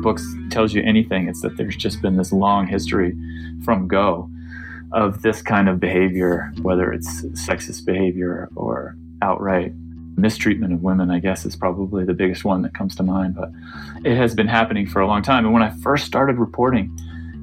[0.00, 0.18] book
[0.50, 3.16] tells you anything, it's that there's just been this long history
[3.64, 4.28] from go
[4.92, 9.72] of this kind of behavior, whether it's sexist behavior or outright
[10.16, 13.34] mistreatment of women, I guess, is probably the biggest one that comes to mind.
[13.34, 13.50] But
[14.04, 15.44] it has been happening for a long time.
[15.44, 16.94] And when I first started reporting,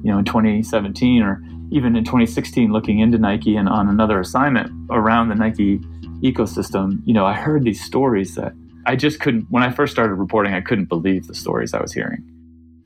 [0.04, 4.70] you know, in 2017 or even in 2016, looking into Nike and on another assignment
[4.90, 5.78] around the Nike
[6.22, 8.52] ecosystem, you know, I heard these stories that
[8.86, 11.92] I just couldn't, when I first started reporting, I couldn't believe the stories I was
[11.92, 12.24] hearing.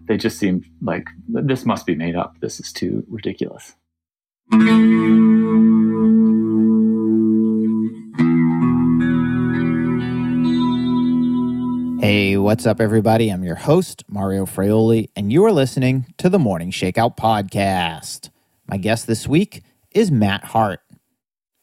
[0.07, 2.37] They just seemed like this must be made up.
[2.41, 3.75] This is too ridiculous.
[12.03, 13.31] Hey, what's up, everybody?
[13.31, 18.31] I'm your host, Mario Fraioli, and you are listening to the Morning Shakeout Podcast.
[18.67, 19.63] My guest this week
[19.93, 20.82] is Matt Hart.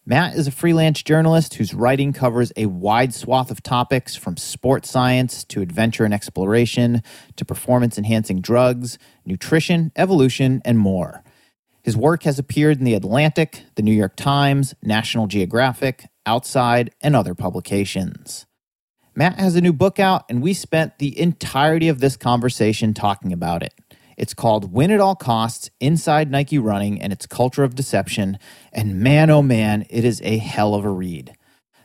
[0.09, 4.89] Matt is a freelance journalist whose writing covers a wide swath of topics from sports
[4.89, 7.03] science to adventure and exploration
[7.35, 11.23] to performance enhancing drugs, nutrition, evolution, and more.
[11.83, 17.15] His work has appeared in The Atlantic, The New York Times, National Geographic, Outside, and
[17.15, 18.47] other publications.
[19.13, 23.31] Matt has a new book out, and we spent the entirety of this conversation talking
[23.31, 23.75] about it.
[24.19, 28.37] It's called Win at All Costs Inside Nike Running and Its Culture of Deception.
[28.73, 31.33] And man, oh man, it is a hell of a read.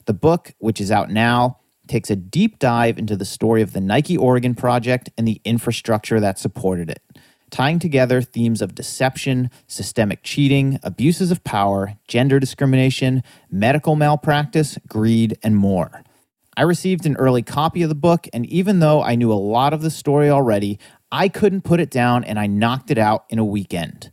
[0.06, 3.80] The book, which is out now, takes a deep dive into the story of the
[3.80, 7.02] Nike Oregon Project and the infrastructure that supported it,
[7.50, 15.38] tying together themes of deception, systemic cheating, abuses of power, gender discrimination, medical malpractice, greed,
[15.44, 16.02] and more.
[16.56, 19.72] I received an early copy of the book, and even though I knew a lot
[19.72, 20.78] of the story already,
[21.14, 24.10] I couldn't put it down and I knocked it out in a weekend.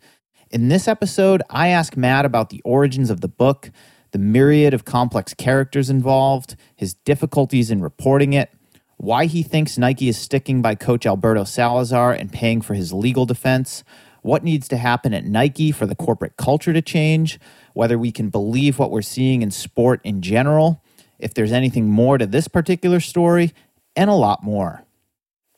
[0.51, 3.71] In this episode, I ask Matt about the origins of the book,
[4.11, 8.51] the myriad of complex characters involved, his difficulties in reporting it,
[8.97, 13.25] why he thinks Nike is sticking by coach Alberto Salazar and paying for his legal
[13.25, 13.83] defense,
[14.21, 17.39] what needs to happen at Nike for the corporate culture to change,
[17.73, 20.83] whether we can believe what we're seeing in sport in general
[21.17, 23.53] if there's anything more to this particular story,
[23.95, 24.85] and a lot more.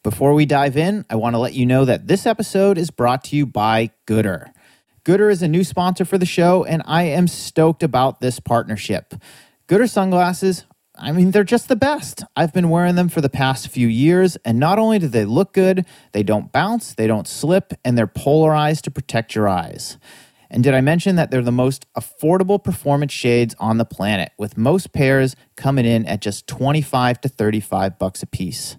[0.04, 3.24] Before we dive in, I want to let you know that this episode is brought
[3.26, 4.52] to you by Goodr.
[5.06, 9.14] Goodr is a new sponsor for the show, and I am stoked about this partnership.
[9.70, 10.66] Goodr sunglasses,
[10.98, 12.22] I mean, they're just the best.
[12.36, 15.54] I've been wearing them for the past few years, and not only do they look
[15.54, 19.98] good, they don't bounce, they don't slip, and they're polarized to protect your eyes.
[20.50, 24.58] And did I mention that they're the most affordable performance shades on the planet, with
[24.58, 28.76] most pairs coming in at just 25 to 35 bucks a piece.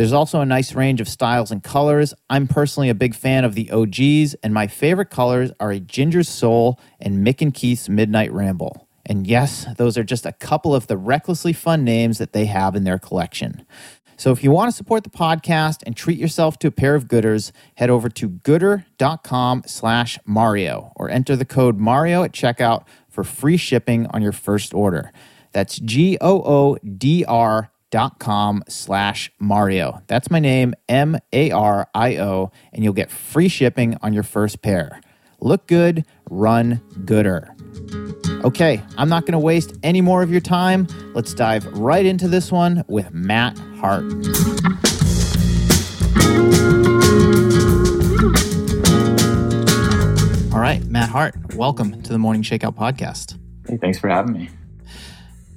[0.00, 2.14] There's also a nice range of styles and colors.
[2.30, 6.22] I'm personally a big fan of the OGs, and my favorite colors are a Ginger
[6.22, 8.88] Soul and Mick and Keith's Midnight Ramble.
[9.04, 12.74] And yes, those are just a couple of the recklessly fun names that they have
[12.74, 13.66] in their collection.
[14.16, 17.06] So if you want to support the podcast and treat yourself to a pair of
[17.06, 23.22] goodrs, head over to goodr.com slash Mario or enter the code Mario at checkout for
[23.22, 25.12] free shipping on your first order.
[25.52, 30.02] That's G-O-O-D-R dot com slash Mario.
[30.06, 35.00] That's my name, M-A-R-I-O, and you'll get free shipping on your first pair.
[35.40, 37.54] Look good, run gooder.
[38.44, 40.86] Okay, I'm not going to waste any more of your time.
[41.14, 44.04] Let's dive right into this one with Matt Hart.
[50.52, 53.38] All right, Matt Hart, welcome to the Morning Shakeout podcast.
[53.68, 54.50] Hey, thanks for having me.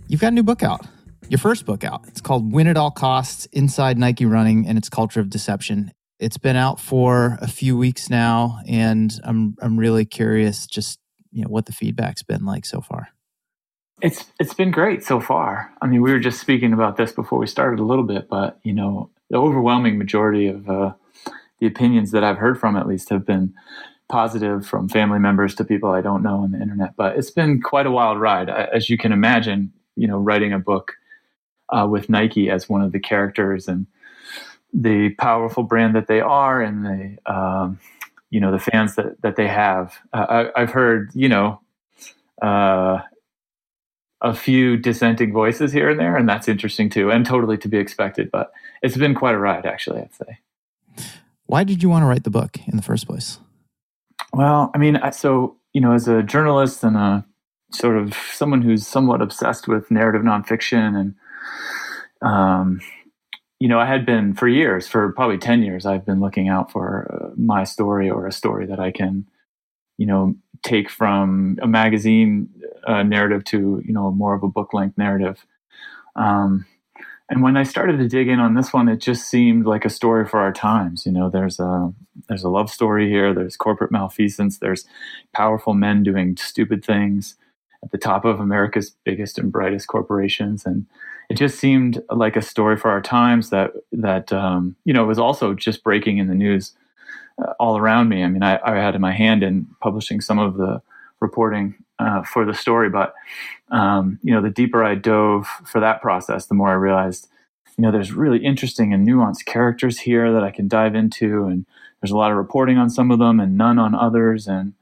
[0.08, 0.86] You've got a new book out,
[1.34, 2.08] your first book out.
[2.08, 5.92] It's called Win at All Costs Inside Nike Running and Its Culture of Deception.
[6.20, 11.00] It's been out for a few weeks now, and I'm, I'm really curious just
[11.32, 13.08] you know what the feedback's been like so far.
[14.00, 15.74] It's it's been great so far.
[15.82, 18.60] I mean, we were just speaking about this before we started a little bit, but
[18.62, 20.94] you know, the overwhelming majority of uh,
[21.60, 23.56] the opinions that I've heard from, at least, have been
[24.08, 26.96] positive from family members to people I don't know on the internet.
[26.96, 29.74] But it's been quite a wild ride, as you can imagine.
[29.96, 30.94] You know, writing a book
[31.74, 33.88] uh, with Nike as one of the characters and
[34.74, 37.80] the powerful brand that they are, and the um,
[38.30, 39.96] you know the fans that that they have.
[40.12, 41.62] Uh, I, have heard you know
[42.42, 43.00] uh,
[44.22, 47.78] a few dissenting voices here and there, and that's interesting too, and totally to be
[47.78, 48.32] expected.
[48.32, 50.02] But it's been quite a ride, actually.
[50.02, 50.40] I'd say.
[51.46, 53.40] Why did you want to write the book in the first place?
[54.34, 57.26] Well, I mean, so you know, as a journalist and a
[57.72, 61.16] sort of someone who's somewhat obsessed with narrative nonfiction and
[62.22, 62.82] um,
[63.60, 66.72] you know, I had been for years, for probably 10 years, I've been looking out
[66.72, 69.28] for uh, my story or a story that I can,
[69.98, 72.50] you know, take from a magazine
[72.86, 75.46] uh, narrative to, you know, more of a book length narrative.
[76.16, 76.66] Um,
[77.30, 79.90] and when I started to dig in on this one, it just seemed like a
[79.90, 81.06] story for our times.
[81.06, 81.94] You know, there's a
[82.28, 83.34] there's a love story here.
[83.34, 84.60] There's corporate malfeasance.
[84.60, 84.86] There's
[85.34, 87.36] powerful men doing stupid things
[87.84, 90.86] at the top of America's biggest and brightest corporations, and
[91.30, 95.20] it just seemed like a story for our times that that um, you know was
[95.20, 96.74] also just breaking in the news
[97.42, 98.24] uh, all around me.
[98.24, 100.82] I mean, I, I had my hand in publishing some of the
[101.20, 102.90] reporting uh, for the story.
[102.90, 103.14] But
[103.72, 107.28] um, you know, the deeper I dove for that process, the more I realized,
[107.78, 111.66] you know, there's really interesting and nuanced characters here that I can dive into, and
[112.02, 114.74] there's a lot of reporting on some of them and none on others, and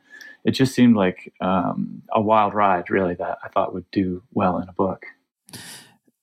[0.44, 4.58] it just seemed like um, a wild ride, really, that I thought would do well
[4.58, 5.06] in a book.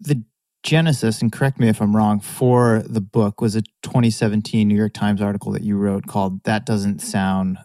[0.00, 0.22] The
[0.62, 4.92] genesis, and correct me if I'm wrong, for the book was a 2017 New York
[4.92, 7.58] Times article that you wrote called "That Doesn't Sound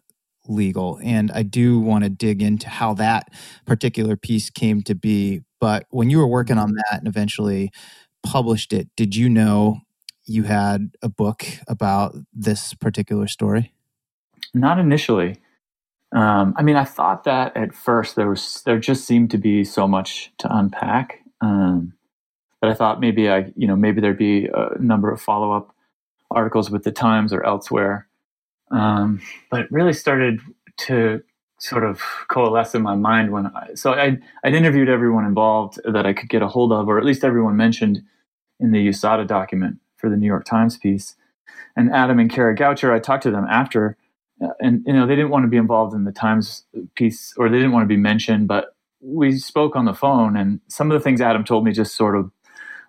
[0.47, 1.00] legal.
[1.03, 3.30] And I do want to dig into how that
[3.65, 5.41] particular piece came to be.
[5.59, 7.71] But when you were working on that and eventually
[8.24, 9.79] published it, did you know
[10.25, 13.74] you had a book about this particular story?
[14.53, 15.38] Not initially.
[16.13, 19.63] Um, I mean, I thought that at first there was there just seemed to be
[19.63, 21.94] so much to unpack um,
[22.63, 25.75] that I thought maybe I you know maybe there'd be a number of follow up
[26.31, 28.07] articles with the Times or elsewhere
[28.71, 29.21] um,
[29.51, 30.39] but it really started
[30.77, 31.21] to
[31.60, 36.06] sort of coalesce in my mind when I, so I, I'd interviewed everyone involved that
[36.06, 38.01] I could get a hold of, or at least everyone mentioned
[38.60, 41.15] in the USADA document for the New York Times piece.
[41.75, 43.98] And Adam and Kara Goucher, I talked to them after,
[44.44, 46.65] uh, and you know they didn't want to be involved in the Times
[46.95, 50.60] piece, or they didn't want to be mentioned, but we spoke on the phone, and
[50.68, 52.31] some of the things Adam told me just sort of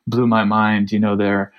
[0.06, 0.92] blew my mind.
[0.92, 1.52] You know, they're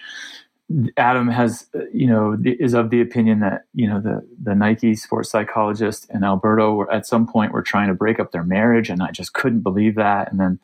[0.97, 5.29] Adam has, you know, is of the opinion that you know the the Nike sports
[5.29, 9.03] psychologist and Alberto were at some point were trying to break up their marriage, and
[9.03, 10.31] I just couldn't believe that.
[10.31, 10.59] And then,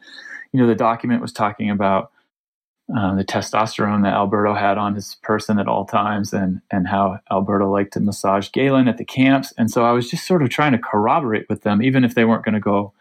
[0.51, 2.11] you know, the document was talking about
[2.95, 7.19] uh, the testosterone that Alberto had on his person at all times, and and how
[7.29, 9.53] Alberto liked to massage Galen at the camps.
[9.55, 12.25] And so I was just sort of trying to corroborate with them, even if they
[12.25, 12.91] weren't going to go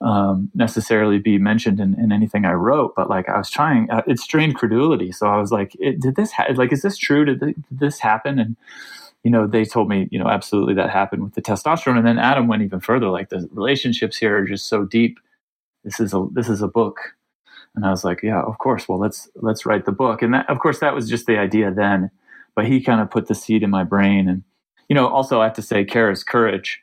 [0.00, 4.02] um, necessarily be mentioned in, in, anything I wrote, but like I was trying, uh,
[4.06, 5.10] it strained credulity.
[5.10, 7.24] So I was like, did this, ha- like, is this true?
[7.24, 8.38] Did, did, this happen?
[8.38, 8.56] And,
[9.24, 11.98] you know, they told me, you know, absolutely that happened with the testosterone.
[11.98, 15.18] And then Adam went even further, like the relationships here are just so deep.
[15.82, 16.98] This is a, this is a book.
[17.74, 18.88] And I was like, yeah, of course.
[18.88, 20.22] Well, let's, let's write the book.
[20.22, 22.10] And that, of course, that was just the idea then,
[22.54, 24.28] but he kind of put the seed in my brain.
[24.28, 24.44] And,
[24.88, 26.80] you know, also I have to say Kara's courage,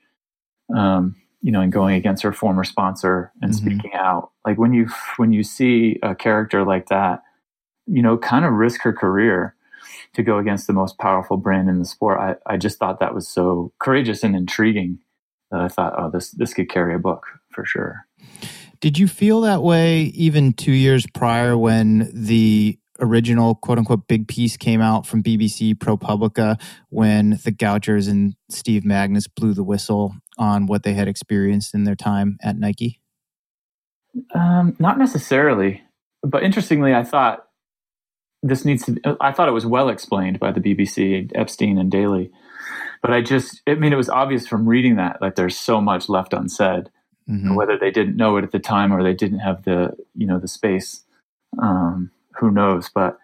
[0.75, 3.65] um, you know, and going against her former sponsor and mm-hmm.
[3.65, 4.31] speaking out.
[4.45, 4.87] Like when you
[5.17, 7.23] when you see a character like that,
[7.87, 9.55] you know, kind of risk her career
[10.13, 12.19] to go against the most powerful brand in the sport.
[12.19, 14.99] I, I just thought that was so courageous and intriguing
[15.51, 18.05] that I thought, oh, this this could carry a book for sure.
[18.81, 24.27] Did you feel that way even two years prior when the original quote unquote big
[24.27, 26.59] piece came out from BBC ProPublica
[26.89, 31.83] when the Gouchers and Steve Magness blew the whistle on what they had experienced in
[31.83, 33.01] their time at Nike?
[34.33, 35.83] Um, not necessarily,
[36.23, 37.45] but interestingly, I thought
[38.41, 39.17] this needs to.
[39.19, 42.31] I thought it was well explained by the BBC, Epstein and Daly,
[43.01, 46.09] but I just, I mean, it was obvious from reading that like there's so much
[46.09, 46.89] left unsaid.
[47.29, 47.55] Mm-hmm.
[47.55, 50.37] Whether they didn't know it at the time or they didn't have the, you know,
[50.37, 51.03] the space
[51.61, 52.89] um, who knows?
[52.93, 53.17] But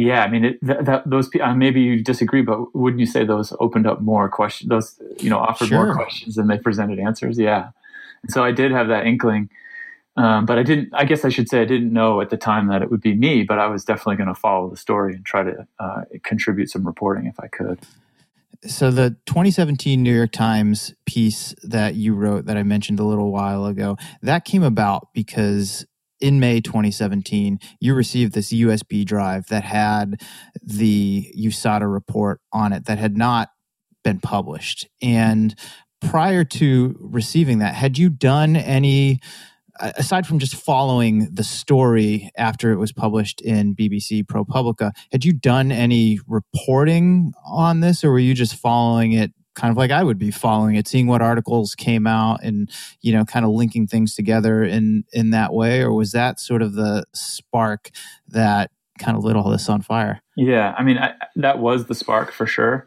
[0.00, 3.24] yeah, I mean, it, that, that, those uh, maybe you disagree, but wouldn't you say
[3.24, 4.68] those opened up more questions?
[4.68, 5.86] Those you know offered sure.
[5.86, 7.38] more questions than they presented answers.
[7.38, 7.70] Yeah,
[8.22, 9.50] and so I did have that inkling,
[10.16, 10.90] um, but I didn't.
[10.92, 13.14] I guess I should say I didn't know at the time that it would be
[13.14, 16.70] me, but I was definitely going to follow the story and try to uh, contribute
[16.70, 17.78] some reporting if I could.
[18.66, 23.32] So the 2017 New York Times piece that you wrote that I mentioned a little
[23.32, 25.86] while ago that came about because
[26.20, 30.20] in May 2017, you received this USB drive that had
[30.62, 33.48] the USADA report on it that had not
[34.04, 34.88] been published.
[35.02, 35.54] And
[36.00, 39.20] prior to receiving that, had you done any,
[39.80, 45.32] aside from just following the story after it was published in BBC ProPublica, had you
[45.32, 50.02] done any reporting on this or were you just following it kind of like I
[50.02, 52.70] would be following it, seeing what articles came out and,
[53.02, 55.82] you know, kind of linking things together in in that way?
[55.82, 57.90] Or was that sort of the spark
[58.28, 60.22] that kind of lit all this on fire?
[60.36, 62.86] Yeah, I mean, I, that was the spark for sure.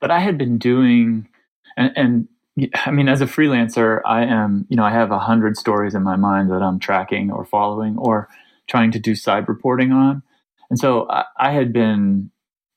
[0.00, 1.28] But I had been doing,
[1.76, 2.28] and, and
[2.74, 6.02] I mean, as a freelancer, I am, you know, I have a hundred stories in
[6.02, 8.28] my mind that I'm tracking or following or
[8.68, 10.22] trying to do side reporting on.
[10.70, 12.30] And so I, I had been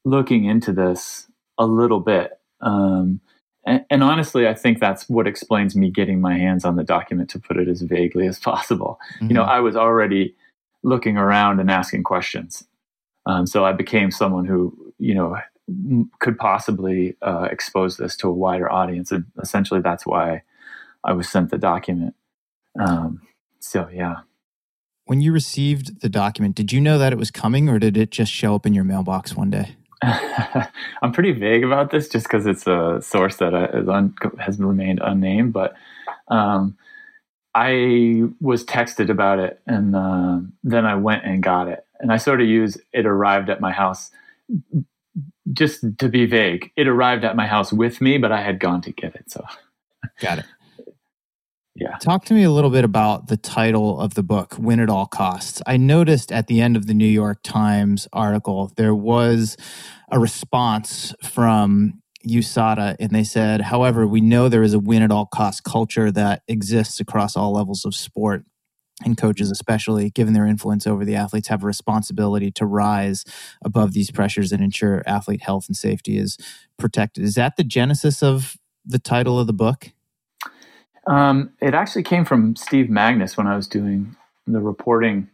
[0.05, 2.31] looking into this a little bit
[2.61, 3.19] um,
[3.63, 7.29] and, and, honestly, I think that's what explains me getting my hands on the document
[7.31, 8.99] to put it as vaguely as possible.
[9.15, 9.27] Mm-hmm.
[9.27, 9.51] You know, mm-hmm.
[9.51, 10.35] I was already
[10.83, 12.63] looking around and asking questions.
[13.27, 15.37] Um, so I became someone who, you know,
[16.19, 19.11] could possibly uh, expose this to a wider audience.
[19.11, 20.41] And essentially, that's why
[21.03, 22.15] I was sent the document.
[22.79, 23.21] Um,
[23.59, 24.21] so, yeah.
[25.05, 28.11] When you received the document, did you know that it was coming or did it
[28.11, 29.75] just show up in your mailbox one day?
[30.01, 34.99] I'm pretty vague about this just because it's a source that uh, un- has remained
[35.03, 35.53] unnamed.
[35.53, 35.73] But
[36.27, 36.77] um,
[37.53, 41.85] I was texted about it and uh, then I went and got it.
[41.99, 44.09] And I sort of use it arrived at my house
[45.53, 46.71] just to be vague.
[46.75, 49.29] It arrived at my house with me, but I had gone to get it.
[49.29, 49.45] So,
[50.19, 50.45] got it.
[51.75, 51.95] Yeah.
[52.01, 55.05] Talk to me a little bit about the title of the book, Win at All
[55.05, 55.61] Costs.
[55.65, 59.55] I noticed at the end of the New York Times article, there was
[60.11, 65.11] a response from USADA, and they said, however, we know there is a win at
[65.11, 68.43] all cost culture that exists across all levels of sport.
[69.03, 73.23] And coaches, especially given their influence over the athletes, have a responsibility to rise
[73.65, 76.37] above these pressures and ensure athlete health and safety is
[76.77, 77.23] protected.
[77.23, 79.91] Is that the genesis of the title of the book?
[81.07, 84.15] Um, it actually came from Steve Magness when I was doing
[84.47, 85.29] the reporting.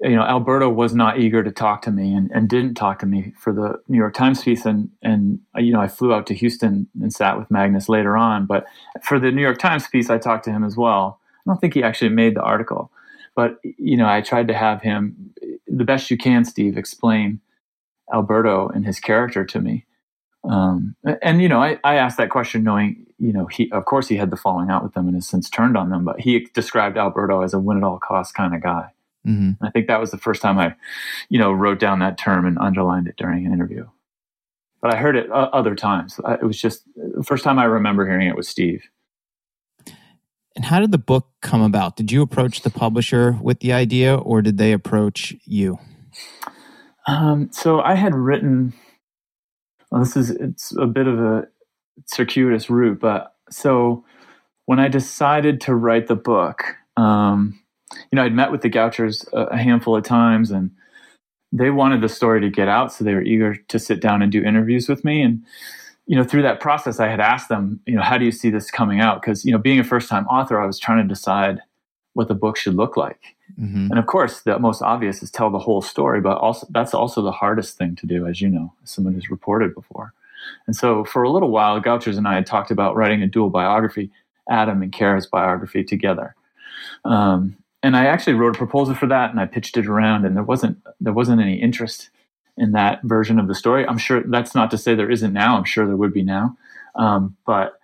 [0.00, 3.06] You know, Alberto was not eager to talk to me and, and didn't talk to
[3.06, 4.64] me for the New York Times piece.
[4.64, 8.46] And, and, you know, I flew out to Houston and sat with Magness later on.
[8.46, 8.64] But
[9.02, 11.20] for the New York Times piece, I talked to him as well.
[11.46, 12.90] I don't think he actually made the article.
[13.36, 15.34] But, you know, I tried to have him,
[15.66, 17.40] the best you can, Steve, explain
[18.12, 19.84] Alberto and his character to me.
[20.48, 24.08] Um, and you know, I, I asked that question knowing, you know, he of course
[24.08, 26.46] he had the falling out with them and has since turned on them, but he
[26.52, 28.90] described Alberto as a win at all costs kind of guy.
[29.26, 29.64] Mm-hmm.
[29.64, 30.74] I think that was the first time I,
[31.30, 33.88] you know, wrote down that term and underlined it during an interview.
[34.82, 36.20] But I heard it uh, other times.
[36.28, 38.84] It was just the first time I remember hearing it was Steve.
[40.54, 41.96] And how did the book come about?
[41.96, 45.78] Did you approach the publisher with the idea, or did they approach you?
[47.06, 48.74] Um, so I had written
[49.94, 51.46] well, this is it's a bit of a
[52.06, 54.04] circuitous route, but so
[54.66, 56.64] when I decided to write the book,
[56.96, 57.60] um,
[58.10, 60.70] you know, I'd met with the Gouchers a, a handful of times, and
[61.52, 64.32] they wanted the story to get out, so they were eager to sit down and
[64.32, 65.22] do interviews with me.
[65.22, 65.42] And
[66.06, 68.50] you know, through that process, I had asked them, you know, how do you see
[68.50, 69.20] this coming out?
[69.20, 71.60] Because you know, being a first-time author, I was trying to decide
[72.14, 73.36] what the book should look like.
[73.60, 73.88] Mm-hmm.
[73.90, 77.22] And of course, the most obvious is tell the whole story, but also that's also
[77.22, 80.12] the hardest thing to do, as you know, as someone who's reported before.
[80.66, 83.50] And so, for a little while, Gouchers and I had talked about writing a dual
[83.50, 84.10] biography,
[84.48, 86.34] Adam and Kara's biography together.
[87.04, 90.34] Um, and I actually wrote a proposal for that, and I pitched it around, and
[90.34, 92.10] there wasn't there wasn't any interest
[92.56, 93.86] in that version of the story.
[93.86, 95.56] I'm sure that's not to say there isn't now.
[95.56, 96.56] I'm sure there would be now,
[96.94, 97.78] um, but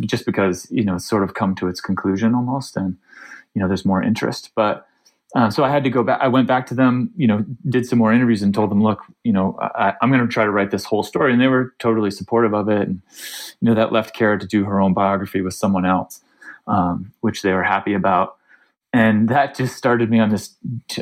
[0.00, 2.96] just because you know it's sort of come to its conclusion almost, and
[3.54, 4.88] you know there's more interest, but
[5.34, 6.20] uh, so I had to go back.
[6.20, 9.00] I went back to them, you know, did some more interviews and told them, look,
[9.24, 11.74] you know, I, am going to try to write this whole story, and they were
[11.80, 12.88] totally supportive of it.
[12.88, 13.02] And
[13.60, 16.20] you know, that left Kara to do her own biography with someone else,
[16.68, 18.36] um, which they were happy about.
[18.92, 20.54] And that just started me on this,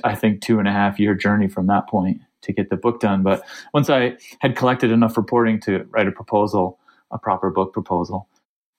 [0.03, 3.01] I think, two and a half year journey from that point to get the book
[3.01, 3.23] done.
[3.23, 3.43] But
[3.75, 6.79] once I had collected enough reporting to write a proposal,
[7.11, 8.29] a proper book proposal,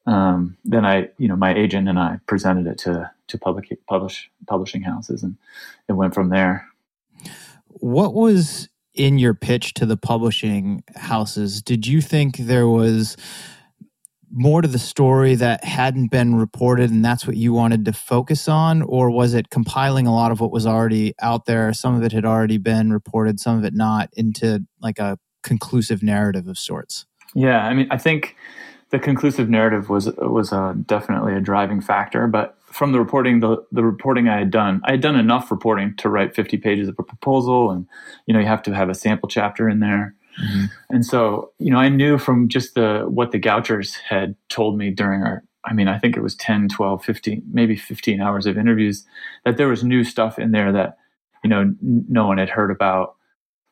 [0.08, 4.30] um, then I, you know, my agent and I presented it to to public publish
[4.48, 5.38] publishing houses, and
[5.88, 6.68] it went from there.
[7.68, 11.62] What was in your pitch to the publishing houses?
[11.62, 13.18] Did you think there was
[14.36, 18.48] more to the story that hadn't been reported, and that's what you wanted to focus
[18.48, 21.72] on, or was it compiling a lot of what was already out there?
[21.74, 26.02] Some of it had already been reported, some of it not, into like a conclusive
[26.02, 27.06] narrative of sorts.
[27.36, 28.36] Yeah, I mean, I think
[28.90, 32.28] the conclusive narrative was was uh, definitely a driving factor.
[32.28, 35.96] But from the reporting, the the reporting I had done, I had done enough reporting
[35.98, 37.88] to write 50 pages of a proposal, and
[38.26, 40.16] you know you have to have a sample chapter in there.
[40.44, 40.66] Mm-hmm.
[40.90, 44.90] And so, you know, I knew from just the what the Gouchers had told me
[44.90, 48.58] during our I mean, I think it was 10, 12, 15, maybe 15 hours of
[48.58, 49.06] interviews
[49.46, 50.98] that there was new stuff in there that,
[51.42, 53.16] you know, n- no one had heard about.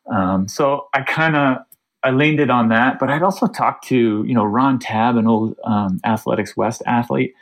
[0.09, 1.57] Um, so I kind of
[2.03, 5.27] I leaned it on that, but I'd also talked to you know Ron Tabb, an
[5.27, 7.33] old um, Athletics West athlete,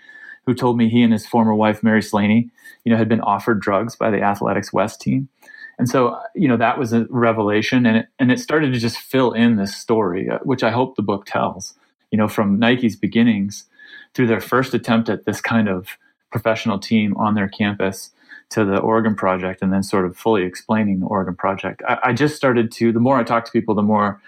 [0.46, 2.50] who told me he and his former wife Mary Slaney,
[2.84, 5.30] you know, had been offered drugs by the Athletics West team,
[5.78, 8.98] and so you know that was a revelation, and it and it started to just
[8.98, 11.74] fill in this story, uh, which I hope the book tells.
[12.12, 13.66] You know, from Nike's beginnings
[14.14, 15.98] through their first attempt at this kind of
[16.32, 18.12] professional team on their campus
[18.50, 21.82] to the Oregon Project, and then sort of fully explaining the Oregon Project.
[21.88, 22.92] I, I just started to.
[22.92, 24.22] The more I talk to people, the more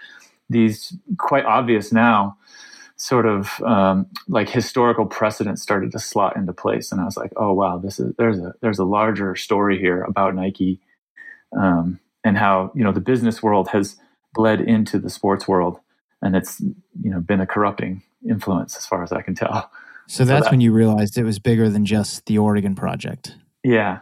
[0.48, 2.36] these quite obvious now
[3.02, 7.32] sort of um, like historical precedent started to slot into place and i was like
[7.36, 10.80] oh wow this is there's a there's a larger story here about nike
[11.58, 13.96] um, and how you know the business world has
[14.34, 15.78] bled into the sports world,
[16.20, 19.70] and it's you know been a corrupting influence as far as I can tell.
[20.08, 23.36] So that's so that, when you realized it was bigger than just the Oregon project.
[23.62, 24.00] Yeah,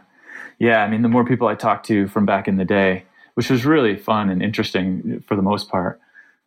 [0.59, 0.83] yeah.
[0.83, 3.05] I mean, the more people I talked to from back in the day,
[3.35, 5.99] which was really fun and interesting for the most part.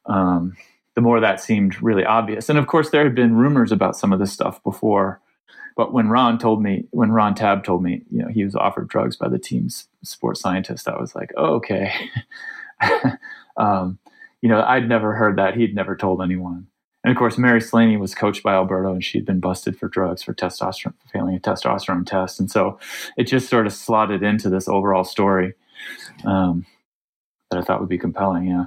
[0.07, 0.57] Um,
[0.95, 2.49] the more that seemed really obvious.
[2.49, 5.21] And of course, there had been rumors about some of this stuff before.
[5.77, 8.89] But when Ron told me, when Ron Tabb told me, you know, he was offered
[8.89, 11.93] drugs by the team's sports scientist, I was like, oh, okay.
[13.57, 13.99] um,
[14.41, 15.57] you know, I'd never heard that.
[15.57, 16.69] He'd never told anyone.
[17.03, 20.23] And of course, Mary Slaney was coached by Alberto, and she'd been busted for drugs
[20.23, 22.41] for testosterone, failing a testosterone test.
[22.41, 22.79] And so
[23.19, 25.53] it just sort of slotted into this overall story
[26.25, 26.65] um,
[27.51, 28.47] that I thought would be compelling.
[28.47, 28.65] Yeah.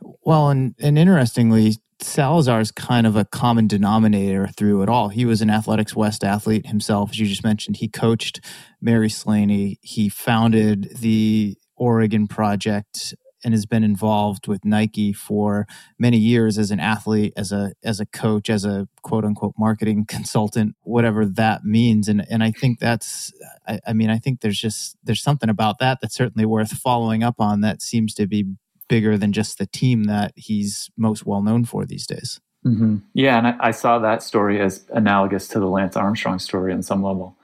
[0.00, 5.08] Well, and and interestingly, Salazar is kind of a common denominator through it all.
[5.08, 7.78] He was an Athletics West athlete himself, as you just mentioned.
[7.78, 8.40] He coached
[8.80, 9.78] Mary Slaney.
[9.82, 15.66] He founded the Oregon Project and has been involved with Nike for
[15.98, 20.04] many years as an athlete, as a as a coach, as a quote unquote marketing
[20.08, 22.08] consultant, whatever that means.
[22.08, 23.32] And and I think that's
[23.66, 27.22] I, I mean I think there's just there's something about that that's certainly worth following
[27.22, 28.44] up on that seems to be
[28.88, 32.40] bigger than just the team that he's most well known for these days.
[32.64, 32.96] Mm-hmm.
[33.14, 36.82] Yeah, and I, I, saw that story as analogous to the Lance Armstrong story on
[36.82, 37.36] some level.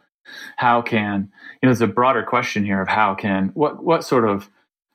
[0.57, 1.31] How can
[1.63, 1.69] you know?
[1.69, 4.51] There's a broader question here of how can what what sort of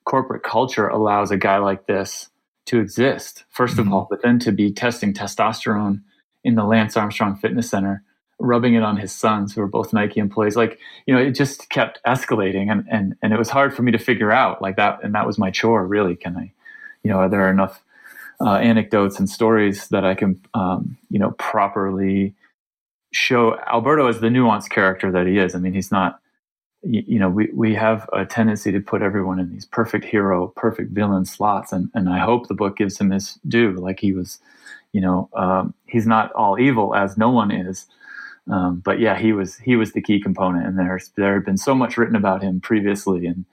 [0.06, 2.30] corporate culture allows a guy like this
[2.66, 3.80] to exist 1st mm-hmm.
[3.80, 6.01] of all, but then to be testing testosterone
[6.44, 8.04] in the Lance Armstrong Fitness Center
[8.39, 10.56] rubbing it on his sons who were both Nike employees.
[10.56, 13.91] Like, you know, it just kept escalating and, and, and it was hard for me
[13.91, 15.03] to figure out like that.
[15.03, 16.15] And that was my chore really.
[16.15, 16.51] Can I,
[17.03, 17.82] you know, are there enough
[18.39, 22.36] uh, anecdotes and stories that I can, um, you know, properly
[23.12, 25.56] show Alberto as the nuanced character that he is.
[25.56, 26.20] I mean, he's not,
[26.84, 30.48] you, you know, we, we have a tendency to put everyone in these perfect hero,
[30.56, 31.72] perfect villain slots.
[31.72, 33.71] And, and I hope the book gives him his due.
[33.71, 34.39] Like he was,
[34.93, 37.88] you know, um, he's not all evil as no one is
[38.49, 41.57] um, but yeah, he was he was the key component, and there's there had been
[41.57, 43.45] so much written about him previously, and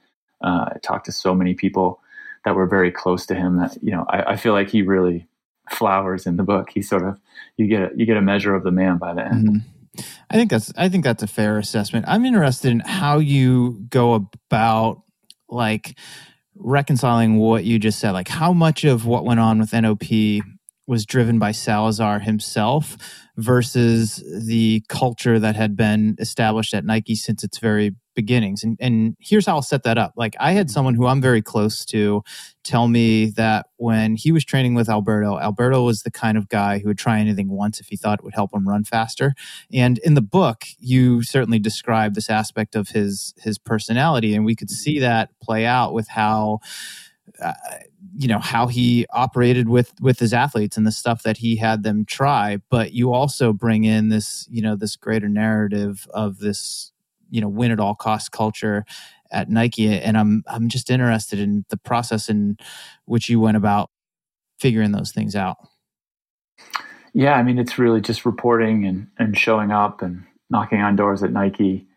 [0.43, 1.99] uh, I talked to so many people
[2.45, 5.27] that were very close to him that you know I, I, feel like he really
[5.69, 6.69] flowers in the book.
[6.69, 7.19] He sort of
[7.57, 9.47] you get a, you get a measure of the man by the end.
[9.47, 10.03] Mm-hmm.
[10.29, 12.05] I think that's I think that's a fair assessment.
[12.07, 15.01] I'm interested in how you go about
[15.49, 15.97] like
[16.55, 18.11] reconciling what you just said.
[18.11, 20.43] Like how much of what went on with NOP
[20.87, 22.97] was driven by Salazar himself
[23.37, 28.63] versus the culture that had been established at Nike since its very beginnings.
[28.63, 30.13] And, and here's how I'll set that up.
[30.15, 32.23] Like I had someone who I'm very close to
[32.63, 36.79] tell me that when he was training with Alberto, Alberto was the kind of guy
[36.79, 39.33] who would try anything once if he thought it would help him run faster.
[39.71, 44.55] And in the book, you certainly describe this aspect of his his personality, and we
[44.55, 46.59] could see that play out with how.
[47.41, 47.53] Uh,
[48.13, 51.83] you know how he operated with with his athletes and the stuff that he had
[51.83, 56.91] them try but you also bring in this you know this greater narrative of this
[57.29, 58.85] you know win at all cost culture
[59.31, 62.57] at Nike and I'm I'm just interested in the process in
[63.05, 63.89] which you went about
[64.59, 65.57] figuring those things out.
[67.13, 71.23] Yeah, I mean it's really just reporting and and showing up and knocking on doors
[71.23, 71.87] at Nike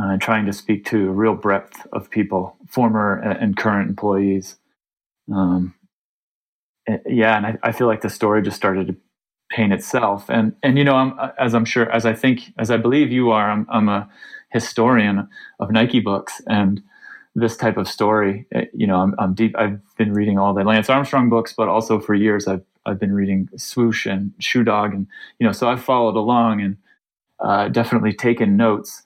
[0.00, 4.56] uh, and trying to speak to a real breadth of people, former and current employees
[5.32, 5.74] um,
[6.88, 8.96] eh, yeah, and I, I, feel like the story just started to
[9.50, 10.28] paint itself.
[10.28, 13.30] And and you know, I'm, as I'm sure, as I think, as I believe you
[13.30, 14.08] are, I'm, I'm a
[14.50, 15.28] historian
[15.60, 16.82] of Nike books, and
[17.34, 19.54] this type of story, eh, you know, I'm, I'm deep.
[19.56, 23.12] I've been reading all the Lance Armstrong books, but also for years I've I've been
[23.12, 25.06] reading Swoosh and Shoe Dog, and
[25.38, 26.76] you know, so I've followed along and
[27.40, 29.02] uh, definitely taken notes.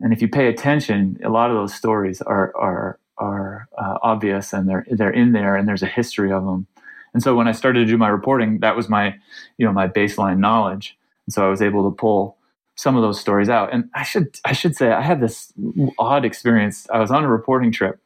[0.00, 4.52] And if you pay attention, a lot of those stories are are are uh, obvious
[4.52, 6.66] and they're they're in there and there's a history of them.
[7.14, 9.16] And so when I started to do my reporting, that was my
[9.56, 10.96] you know my baseline knowledge.
[11.26, 12.36] And so I was able to pull
[12.76, 13.72] some of those stories out.
[13.72, 15.52] And I should I should say I had this
[15.98, 16.88] odd experience.
[16.90, 18.00] I was on a reporting trip.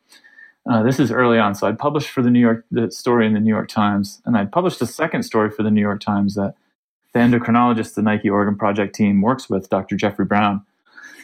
[0.70, 3.34] Uh, this is early on, so I'd published for the New York the story in
[3.34, 6.36] the New York Times, and I'd published a second story for the New York Times
[6.36, 6.54] that
[7.12, 9.96] the endocrinologist the Nike Oregon Project team works with, Dr.
[9.96, 10.64] Jeffrey Brown,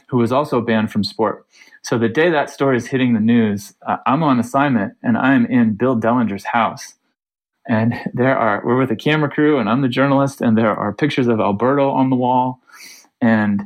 [0.08, 1.46] who was also banned from sport.
[1.82, 5.46] So the day that story is hitting the news, uh, I'm on assignment and I'm
[5.46, 6.94] in Bill Dellinger's house.
[7.68, 10.92] And there are, we're with a camera crew and I'm the journalist, and there are
[10.92, 12.60] pictures of Alberto on the wall.
[13.20, 13.62] And,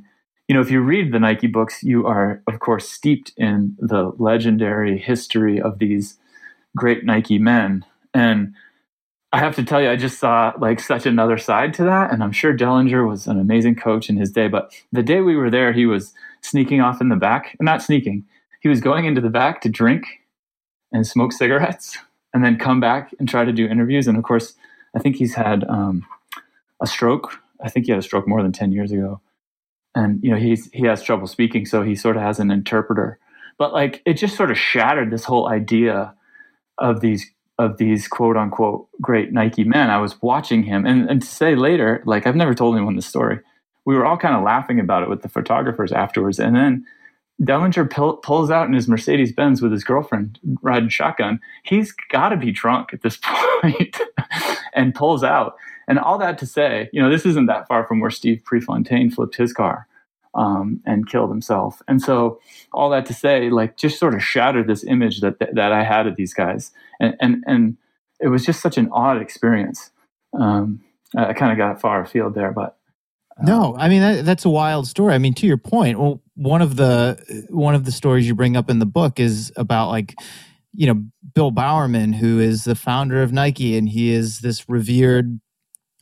[0.49, 4.13] you know, if you read the Nike books, you are, of course, steeped in the
[4.19, 6.19] legendary history of these
[6.77, 7.85] great Nike men.
[8.13, 8.55] And
[9.33, 12.13] I have to tell you, I just saw like such another side to that.
[12.13, 14.47] And I'm sure Dellinger was an amazing coach in his day.
[14.47, 18.25] But the day we were there, he was sneaking off in the back, not sneaking.
[18.61, 20.05] He was going into the back to drink
[20.93, 21.97] and smoke cigarettes
[22.35, 24.07] and then come back and try to do interviews.
[24.07, 24.55] And of course,
[24.95, 26.05] I think he's had um,
[26.83, 27.41] a stroke.
[27.63, 29.21] I think he had a stroke more than 10 years ago.
[29.95, 31.65] And, you know, he's, he has trouble speaking.
[31.65, 33.19] So he sort of has an interpreter.
[33.57, 36.15] But like, it just sort of shattered this whole idea
[36.79, 39.91] of these of these quote unquote great Nike men.
[39.91, 43.03] I was watching him, and, and to say later, like I've never told anyone the
[43.03, 43.41] story.
[43.85, 46.85] We were all kind of laughing about it with the photographers afterwards, and then
[47.41, 51.41] Dellinger pull, pulls out in his Mercedes Benz with his girlfriend riding shotgun.
[51.65, 53.19] He's got to be drunk at this
[53.63, 53.99] point,
[54.75, 55.57] and pulls out.
[55.89, 59.11] And all that to say, you know, this isn't that far from where Steve Prefontaine
[59.11, 59.89] flipped his car
[60.35, 61.83] um, and killed himself.
[61.89, 62.41] And so,
[62.73, 66.07] all that to say, like, just sort of shattered this image that that, I had
[66.07, 67.77] of these guys, and and and
[68.21, 69.91] it was just such an odd experience.
[70.39, 70.81] Um,
[71.17, 72.79] I kind of got far afield there, but
[73.43, 75.15] no, I mean that, that's a wild story.
[75.15, 78.57] I mean, to your point, well, one of the one of the stories you bring
[78.57, 80.15] up in the book is about like
[80.75, 81.03] you know
[81.35, 85.41] Bill Bowerman, who is the founder of Nike, and he is this revered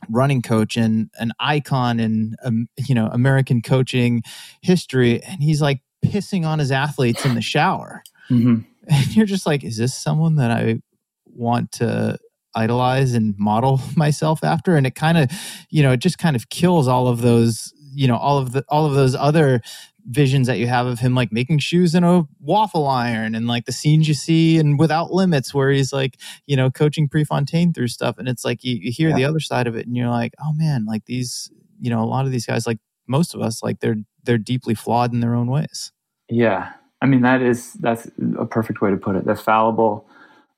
[0.09, 4.23] running coach and an icon in um, you know American coaching
[4.61, 8.61] history, and he's like pissing on his athletes in the shower, mm-hmm.
[8.87, 10.81] and you're just like, is this someone that I
[11.25, 12.17] want to
[12.55, 15.31] idolize and model myself after and it kind of
[15.69, 18.63] you know it just kind of kills all of those you know all of the
[18.69, 19.61] all of those other
[20.09, 23.65] visions that you have of him like making shoes in a waffle iron and like
[23.65, 27.87] the scenes you see and without limits where he's like you know coaching prefontaine through
[27.87, 29.15] stuff and it's like you, you hear yeah.
[29.15, 32.05] the other side of it and you're like oh man like these you know a
[32.05, 35.35] lot of these guys like most of us like they're they're deeply flawed in their
[35.35, 35.91] own ways
[36.29, 38.09] yeah i mean that is that's
[38.39, 40.07] a perfect way to put it they're fallible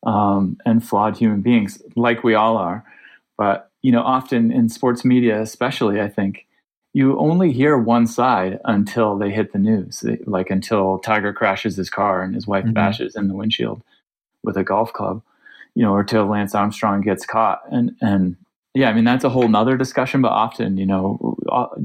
[0.05, 2.83] um, and flawed human beings, like we all are.
[3.37, 6.45] But you know, often in sports media, especially, I think
[6.93, 11.89] you only hear one side until they hit the news, like until Tiger crashes his
[11.89, 12.73] car and his wife mm-hmm.
[12.73, 13.81] bashes in the windshield
[14.43, 15.21] with a golf club,
[15.75, 17.61] you know, or till Lance Armstrong gets caught.
[17.71, 18.37] And and
[18.75, 20.21] yeah, I mean that's a whole nother discussion.
[20.21, 21.37] But often, you know,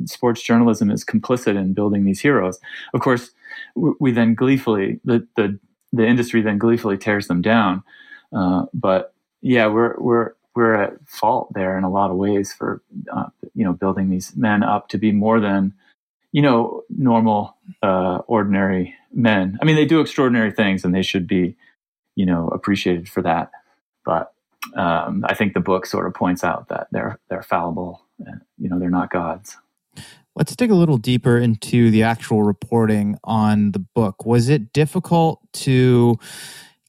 [0.05, 2.59] sports journalism is complicit in building these heroes.
[2.93, 3.31] Of course,
[3.75, 5.59] we then gleefully the the
[5.93, 7.83] the industry then gleefully tears them down
[8.33, 12.83] uh, but yeah, we're we're we're at fault there in a lot of ways for
[13.13, 15.73] uh, you know building these men up to be more than
[16.33, 19.57] you know normal uh, ordinary men.
[19.63, 21.55] I mean, they do extraordinary things, and they should be
[22.17, 23.53] you know appreciated for that.
[24.05, 24.33] But
[24.75, 28.03] um, I think the book sort of points out that they're they're fallible.
[28.19, 29.57] And, You know, they're not gods.
[30.35, 34.27] Let's dig a little deeper into the actual reporting on the book.
[34.27, 36.17] Was it difficult to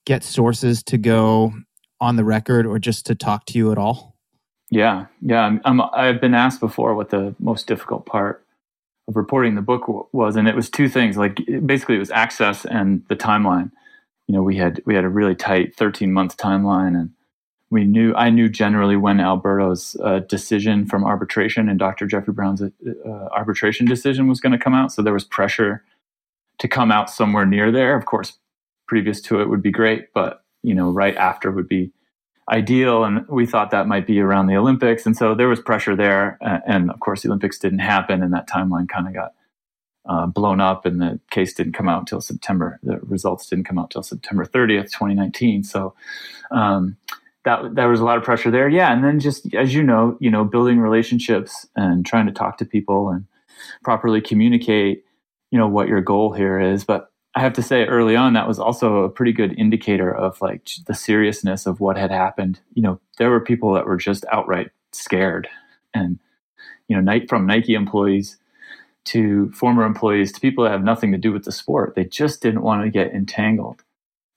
[0.05, 1.53] get sources to go
[2.01, 4.15] on the record or just to talk to you at all?
[4.69, 5.57] Yeah, yeah.
[5.65, 8.45] I have been asked before what the most difficult part
[9.07, 11.17] of reporting the book w- was, and it was two things.
[11.17, 13.71] Like basically, it was access and the timeline.
[14.27, 17.09] You know, we had we had a really tight 13 month timeline, and
[17.71, 22.05] we knew I knew generally when Alberto's uh, decision from arbitration and Dr.
[22.05, 22.69] Jeffrey Brown's uh,
[23.31, 24.91] arbitration decision was going to come out.
[24.91, 25.83] So there was pressure
[26.59, 27.95] to come out somewhere near there.
[27.97, 28.38] Of course,
[28.88, 31.91] previous to it would be great, but you know, right after would be
[32.49, 33.03] ideal.
[33.03, 36.37] And we thought that might be around the Olympics, and so there was pressure there.
[36.41, 39.33] And of course, the Olympics didn't happen, and that timeline kind of got
[40.05, 42.79] uh, blown up, and the case didn't come out until September.
[42.83, 45.63] The results didn't come out until September 30th, 2019.
[45.63, 45.95] So.
[46.51, 46.97] Um,
[47.45, 50.17] that there was a lot of pressure there, yeah, and then just as you know,
[50.19, 53.25] you know, building relationships and trying to talk to people and
[53.83, 55.05] properly communicate,
[55.51, 56.83] you know, what your goal here is.
[56.83, 60.41] But I have to say early on that was also a pretty good indicator of
[60.41, 62.59] like the seriousness of what had happened.
[62.73, 65.47] You know, there were people that were just outright scared
[65.93, 66.19] and
[66.89, 68.37] you know, night from Nike employees
[69.05, 71.93] to former employees to people that have nothing to do with the sport.
[71.95, 73.83] They just didn't want to get entangled.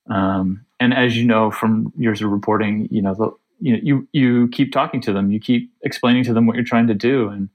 [0.09, 4.09] Um, and as you know from years of reporting, you know, the, you know, you
[4.13, 7.29] you keep talking to them, you keep explaining to them what you're trying to do,
[7.29, 7.49] and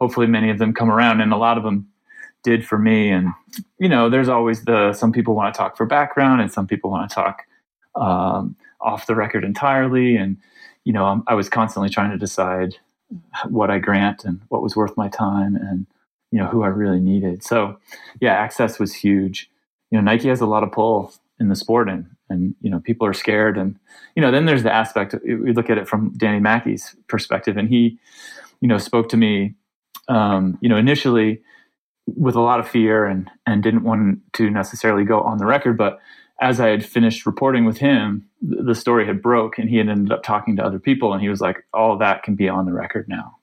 [0.00, 1.20] hopefully many of them come around.
[1.20, 1.88] And a lot of them
[2.48, 3.10] did for me.
[3.10, 3.28] And
[3.78, 6.90] you know, there's always the some people want to talk for background, and some people
[6.90, 7.42] want to talk
[7.94, 10.16] um, off the record entirely.
[10.16, 10.38] And
[10.84, 12.76] you know, I was constantly trying to decide
[13.48, 15.86] what I grant and what was worth my time, and
[16.30, 17.44] you know who I really needed.
[17.44, 17.78] So
[18.20, 19.50] yeah, access was huge.
[19.90, 22.80] You know, Nike has a lot of pull in the sport, and and you know
[22.80, 23.76] people are scared, and
[24.16, 25.14] you know then there's the aspect.
[25.22, 27.98] we look at it from Danny Mackey's perspective, and he,
[28.60, 29.54] you know, spoke to me.
[30.08, 31.42] Um, you know, initially
[32.16, 35.76] with a lot of fear and and didn't want to necessarily go on the record
[35.76, 35.98] but
[36.40, 40.12] as i had finished reporting with him the story had broke and he had ended
[40.12, 42.72] up talking to other people and he was like all that can be on the
[42.72, 43.36] record now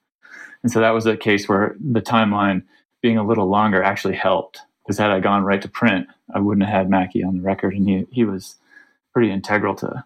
[0.64, 2.64] and so that was a case where the timeline
[3.02, 6.66] being a little longer actually helped because had i gone right to print i wouldn't
[6.66, 8.56] have had mackey on the record and he, he was
[9.14, 10.04] pretty integral to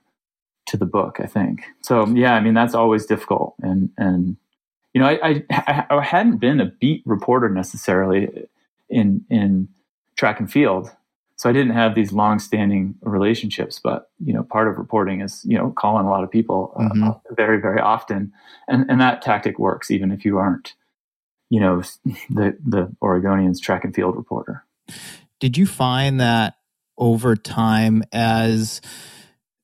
[0.69, 1.63] to the book, I think.
[1.82, 4.38] So yeah, I mean that's always difficult, and and
[4.93, 8.47] you know I I, I hadn't been a beat reporter necessarily
[8.89, 9.69] in in
[10.15, 10.91] track and field,
[11.36, 13.80] so I didn't have these long-standing relationships.
[13.82, 16.93] But you know, part of reporting is you know calling a lot of people uh,
[16.93, 17.36] mm-hmm.
[17.36, 18.34] very very often,
[18.67, 20.73] and and that tactic works even if you aren't
[21.49, 21.82] you know
[22.30, 24.65] the the Oregonians track and field reporter.
[25.39, 26.56] Did you find that
[26.97, 28.82] over time as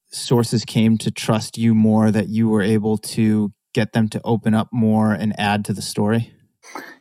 [0.10, 4.54] sources came to trust you more that you were able to get them to open
[4.54, 6.32] up more and add to the story?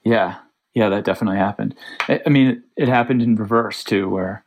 [0.02, 0.38] Yeah,
[0.74, 1.76] yeah, that definitely happened.
[2.08, 4.44] I mean, it happened in reverse too, where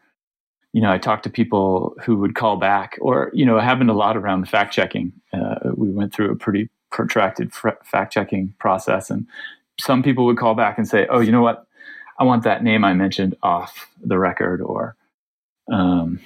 [0.74, 3.90] you know I talked to people who would call back, or you know, it happened
[3.90, 5.14] a lot around fact checking.
[5.34, 9.26] Uh, we went through a pretty protracted fact checking process, and
[9.80, 11.66] some people would call back and say, "Oh, you know what?
[12.20, 14.98] I want that name I mentioned off the record," or
[15.72, 16.20] um,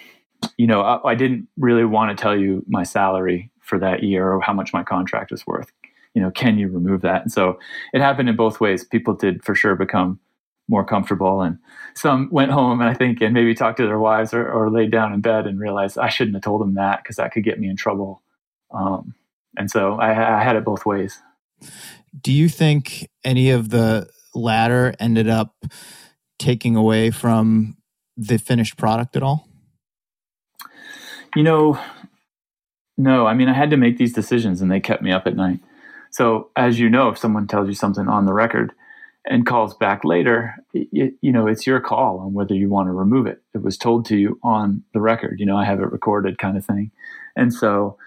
[0.57, 4.31] you know, I, I, didn't really want to tell you my salary for that year
[4.31, 5.71] or how much my contract was worth.
[6.13, 7.21] You know, can you remove that?
[7.21, 7.60] And so
[7.93, 8.84] it happened in both ways.
[8.84, 10.19] People did for sure become
[10.67, 11.58] more comfortable, and
[11.95, 14.91] some went home and I think and maybe talked to their wives or, or laid
[14.91, 17.60] down in bed and realized I shouldn't have told them that because that could get
[17.60, 18.21] me in trouble.
[18.74, 19.15] Um,
[19.58, 21.19] and so I, I had it both ways.
[22.19, 25.65] Do you think any of the latter ended up
[26.39, 27.78] taking away from
[28.17, 29.47] the finished product at all?
[31.36, 31.80] You know,
[32.97, 33.26] no.
[33.26, 35.60] I mean, I had to make these decisions and they kept me up at night.
[36.12, 38.74] So, as you know, if someone tells you something on the record
[39.26, 42.91] and calls back later, it, you know, it's your call on whether you want to
[42.91, 43.41] remove it.
[43.54, 45.39] It was told to you on the record.
[45.39, 46.91] You know, I have it recorded kind of thing.
[47.36, 47.97] And so,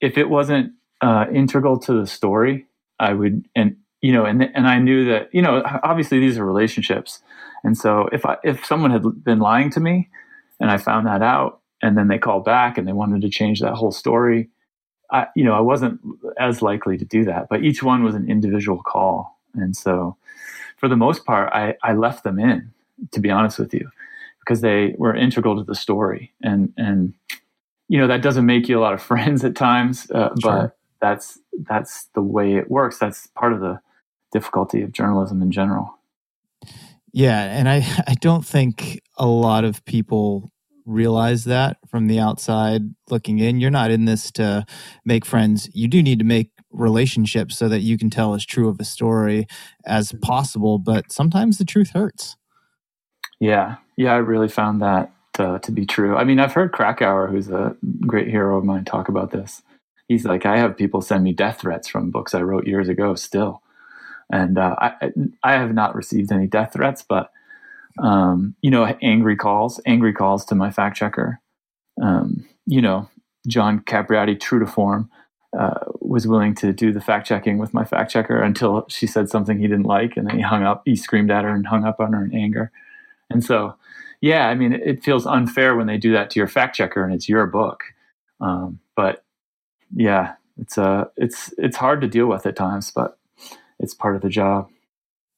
[0.00, 2.66] if it wasn't uh, integral to the story,
[2.98, 6.44] I would, and you know, and and I knew that, you know, obviously these are
[6.44, 7.22] relationships,
[7.64, 10.10] and so if I if someone had been lying to me,
[10.60, 13.60] and I found that out, and then they called back and they wanted to change
[13.60, 14.50] that whole story,
[15.12, 16.00] I you know I wasn't
[16.38, 17.48] as likely to do that.
[17.48, 20.16] But each one was an individual call, and so
[20.76, 22.72] for the most part, I I left them in,
[23.12, 23.88] to be honest with you,
[24.40, 27.14] because they were integral to the story, and and
[27.88, 30.52] you know that doesn't make you a lot of friends at times, uh, sure.
[30.52, 32.98] but that's that's the way it works.
[32.98, 33.80] That's part of the
[34.32, 35.98] difficulty of journalism in general.
[37.12, 40.51] Yeah, and I I don't think a lot of people
[40.84, 43.60] realize that from the outside looking in.
[43.60, 44.64] You're not in this to
[45.04, 45.68] make friends.
[45.72, 48.84] You do need to make relationships so that you can tell as true of a
[48.84, 49.46] story
[49.84, 52.36] as possible, but sometimes the truth hurts.
[53.40, 53.76] Yeah.
[53.96, 56.16] Yeah, I really found that uh, to be true.
[56.16, 59.62] I mean, I've heard Krakauer, who's a great hero of mine, talk about this.
[60.08, 63.14] He's like, I have people send me death threats from books I wrote years ago
[63.14, 63.62] still
[64.32, 65.12] and uh, I
[65.44, 67.30] I have not received any death threats, but
[67.98, 71.40] um, you know, angry calls, angry calls to my fact checker.
[72.00, 73.08] Um, you know,
[73.46, 75.10] John Capriotti, true to form,
[75.58, 79.28] uh, was willing to do the fact checking with my fact checker until she said
[79.28, 80.82] something he didn't like, and then he hung up.
[80.84, 82.70] He screamed at her and hung up on her in anger.
[83.30, 83.74] And so,
[84.20, 87.12] yeah, I mean, it feels unfair when they do that to your fact checker and
[87.12, 87.82] it's your book.
[88.40, 89.24] Um, but
[89.94, 93.18] yeah, it's uh, it's it's hard to deal with at times, but
[93.78, 94.68] it's part of the job.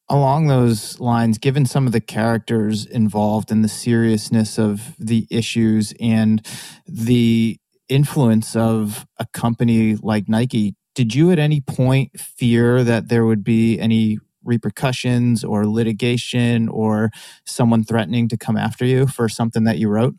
[0.09, 5.95] Along those lines, given some of the characters involved and the seriousness of the issues
[5.99, 6.47] and
[6.87, 13.25] the influence of a company like Nike, did you at any point fear that there
[13.25, 17.11] would be any repercussions or litigation or
[17.47, 20.15] someone threatening to come after you for something that you wrote?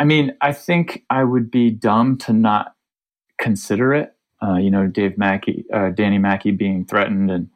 [0.00, 2.74] I mean, I think I would be dumb to not
[3.38, 7.48] consider it uh, you know, Dave Mackey, uh, Danny Mackey being threatened, and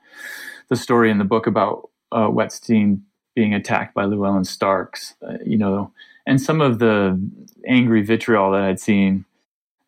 [0.73, 3.03] the story in the book about uh, Wetstein
[3.35, 5.93] being attacked by Llewellyn Starks, uh, you know,
[6.27, 7.21] and some of the
[7.69, 9.27] angry vitriol that I'd seen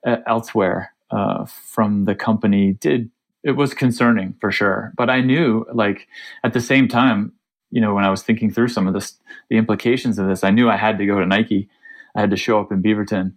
[0.07, 3.11] uh, elsewhere uh, from the company did
[3.43, 4.93] it was concerning for sure.
[4.95, 6.07] But I knew, like,
[6.45, 7.33] at the same time,
[7.71, 9.19] you know, when I was thinking through some of this,
[9.49, 11.71] the implications of this, I knew I had to go to Nike.
[12.15, 13.33] I had to show up in Beaverton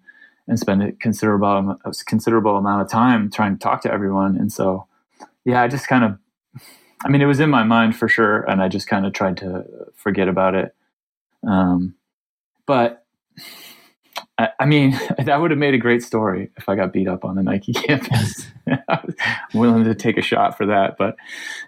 [0.49, 4.35] and spend a considerable a considerable amount of time trying to talk to everyone.
[4.35, 4.85] And so,
[5.45, 6.17] yeah, I just kind of,
[7.03, 9.37] I mean, it was in my mind for sure, and I just kind of tried
[9.37, 9.63] to
[9.95, 10.75] forget about it.
[11.47, 11.95] Um,
[12.65, 13.05] but
[14.37, 17.25] I, I, mean, that would have made a great story if I got beat up
[17.25, 18.47] on the Nike campus.
[18.87, 19.15] I'm
[19.53, 21.15] willing to take a shot for that, but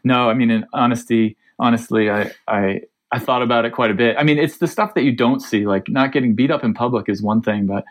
[0.04, 4.16] no, I mean, in honesty, honestly, I, I, I thought about it quite a bit.
[4.18, 6.74] I mean, it's the stuff that you don't see, like not getting beat up in
[6.74, 7.84] public is one thing, but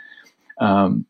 [0.61, 1.07] um,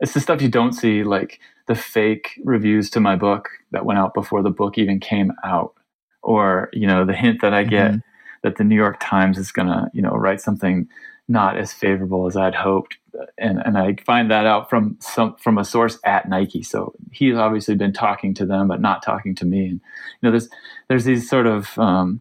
[0.00, 3.98] it's the stuff you don't see, like the fake reviews to my book that went
[3.98, 5.74] out before the book even came out,
[6.22, 7.98] or you know the hint that I get mm-hmm.
[8.42, 10.88] that the New York Times is gonna you know write something
[11.28, 12.98] not as favorable as I'd hoped.
[13.38, 16.62] And, and I find that out from some from a source at Nike.
[16.62, 19.66] So he's obviously been talking to them, but not talking to me.
[19.66, 19.80] And
[20.20, 20.48] you know, there's
[20.88, 22.20] there's these sort of um,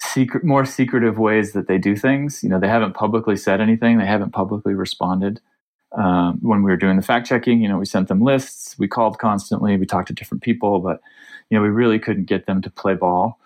[0.00, 2.42] secret, more secretive ways that they do things.
[2.42, 3.98] You know, they haven't publicly said anything.
[3.98, 5.40] They haven't publicly responded.
[5.96, 8.78] Um, when we were doing the fact checking, you know, we sent them lists.
[8.78, 9.76] We called constantly.
[9.76, 11.00] We talked to different people, but
[11.50, 13.38] you know, we really couldn't get them to play ball.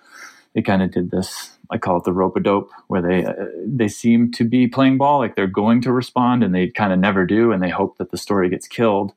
[0.54, 3.32] They kind of did this I call it the rope a dope, where they uh,
[3.66, 6.98] they seem to be playing ball, like they're going to respond, and they kind of
[6.98, 9.12] never do, and they hope that the story gets killed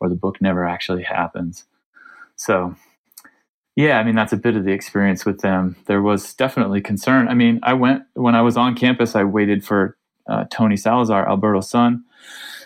[0.00, 1.64] or the book never actually happens.
[2.34, 2.74] So,
[3.76, 5.76] yeah, I mean that's a bit of the experience with them.
[5.86, 7.28] There was definitely concern.
[7.28, 9.14] I mean, I went when I was on campus.
[9.14, 9.96] I waited for
[10.28, 12.04] uh, Tony Salazar, Alberto's son.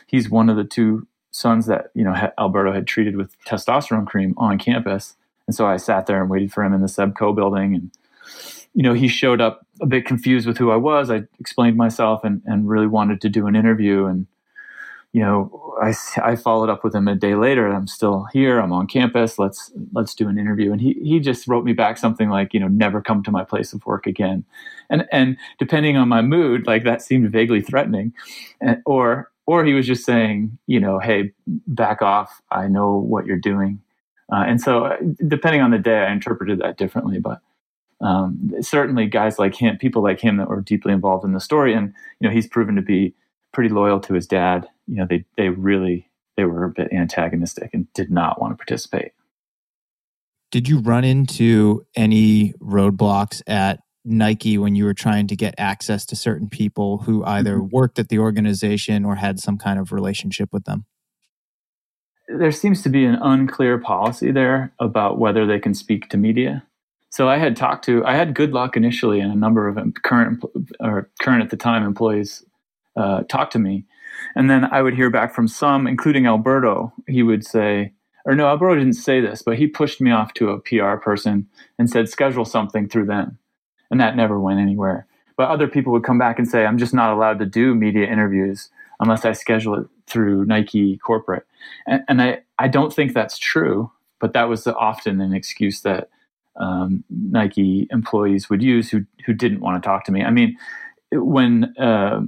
[0.07, 4.35] He's one of the two sons that you know Alberto had treated with testosterone cream
[4.37, 5.17] on campus,
[5.47, 7.91] and so I sat there and waited for him in the Seb Coe building and
[8.77, 11.11] you know, he showed up a bit confused with who I was.
[11.11, 14.05] I explained myself and, and really wanted to do an interview.
[14.05, 14.27] And,
[15.13, 17.69] you know, I, I followed up with him a day later.
[17.69, 18.59] I'm still here.
[18.59, 19.39] I'm on campus.
[19.39, 20.73] Let's, let's do an interview.
[20.73, 23.45] And he, he just wrote me back something like, you know, never come to my
[23.45, 24.45] place of work again.
[24.91, 28.13] And, and depending on my mood, like that seemed vaguely threatening
[28.61, 32.43] and, or, or he was just saying, you know, Hey, back off.
[32.51, 33.81] I know what you're doing.
[34.33, 37.41] Uh, and so uh, depending on the day, I interpreted that differently, but,
[38.01, 41.75] um, certainly guys like him, people like him that were deeply involved in the story,
[41.75, 43.15] and you know he's proven to be
[43.53, 44.69] pretty loyal to his dad.
[44.87, 48.57] You know they they really they were a bit antagonistic and did not want to
[48.57, 49.13] participate.
[50.51, 56.07] Did you run into any roadblocks at Nike when you were trying to get access
[56.07, 57.75] to certain people who either mm-hmm.
[57.75, 60.87] worked at the organization or had some kind of relationship with them?
[62.29, 66.65] There seems to be an unclear policy there about whether they can speak to media.
[67.11, 70.43] So I had talked to, I had good luck initially, and a number of current
[70.81, 72.45] or current at the time employees
[72.97, 73.85] uh, talked to me,
[74.35, 76.93] and then I would hear back from some, including Alberto.
[77.07, 77.93] He would say,
[78.25, 81.47] or no, Alberto didn't say this, but he pushed me off to a PR person
[81.79, 83.39] and said schedule something through them,
[83.91, 85.07] and that never went anywhere.
[85.37, 88.11] But other people would come back and say, I'm just not allowed to do media
[88.11, 88.71] interviews
[89.01, 91.47] unless I schedule it through Nike corporate,
[91.87, 96.09] and, and I I don't think that's true, but that was often an excuse that
[96.57, 100.23] um, Nike employees would use who who didn't want to talk to me.
[100.23, 100.57] I mean,
[101.13, 102.23] when uh,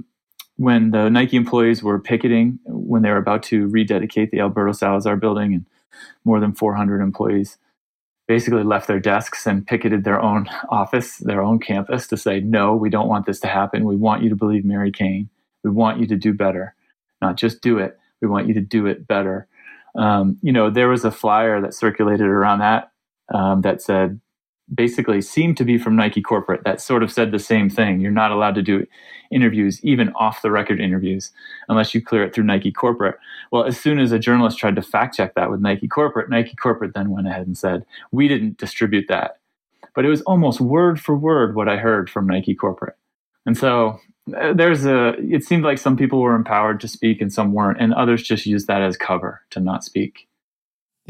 [0.57, 5.15] when the Nike employees were picketing when they were about to rededicate the Alberto Salazar
[5.15, 5.65] building, and
[6.25, 7.57] more than 400 employees
[8.29, 12.75] basically left their desks and picketed their own office, their own campus to say, no,
[12.75, 13.85] we don't want this to happen.
[13.85, 15.29] We want you to believe Mary Cain.
[15.63, 16.75] We want you to do better,
[17.23, 17.97] not just do it.
[18.21, 19.47] We want you to do it better.
[19.95, 22.91] Um, you know, there was a flyer that circulated around that
[23.33, 24.21] um, that said
[24.73, 27.99] basically seemed to be from Nike corporate that sort of said the same thing.
[27.99, 28.85] You're not allowed to do
[29.31, 31.31] interviews, even off the record interviews,
[31.67, 33.15] unless you clear it through Nike corporate.
[33.51, 36.55] Well, as soon as a journalist tried to fact check that with Nike corporate, Nike
[36.55, 39.37] corporate then went ahead and said, we didn't distribute that.
[39.95, 42.95] But it was almost word for word what I heard from Nike corporate.
[43.45, 43.99] And so
[44.37, 47.81] uh, there's a, it seemed like some people were empowered to speak and some weren't,
[47.81, 50.27] and others just used that as cover to not speak.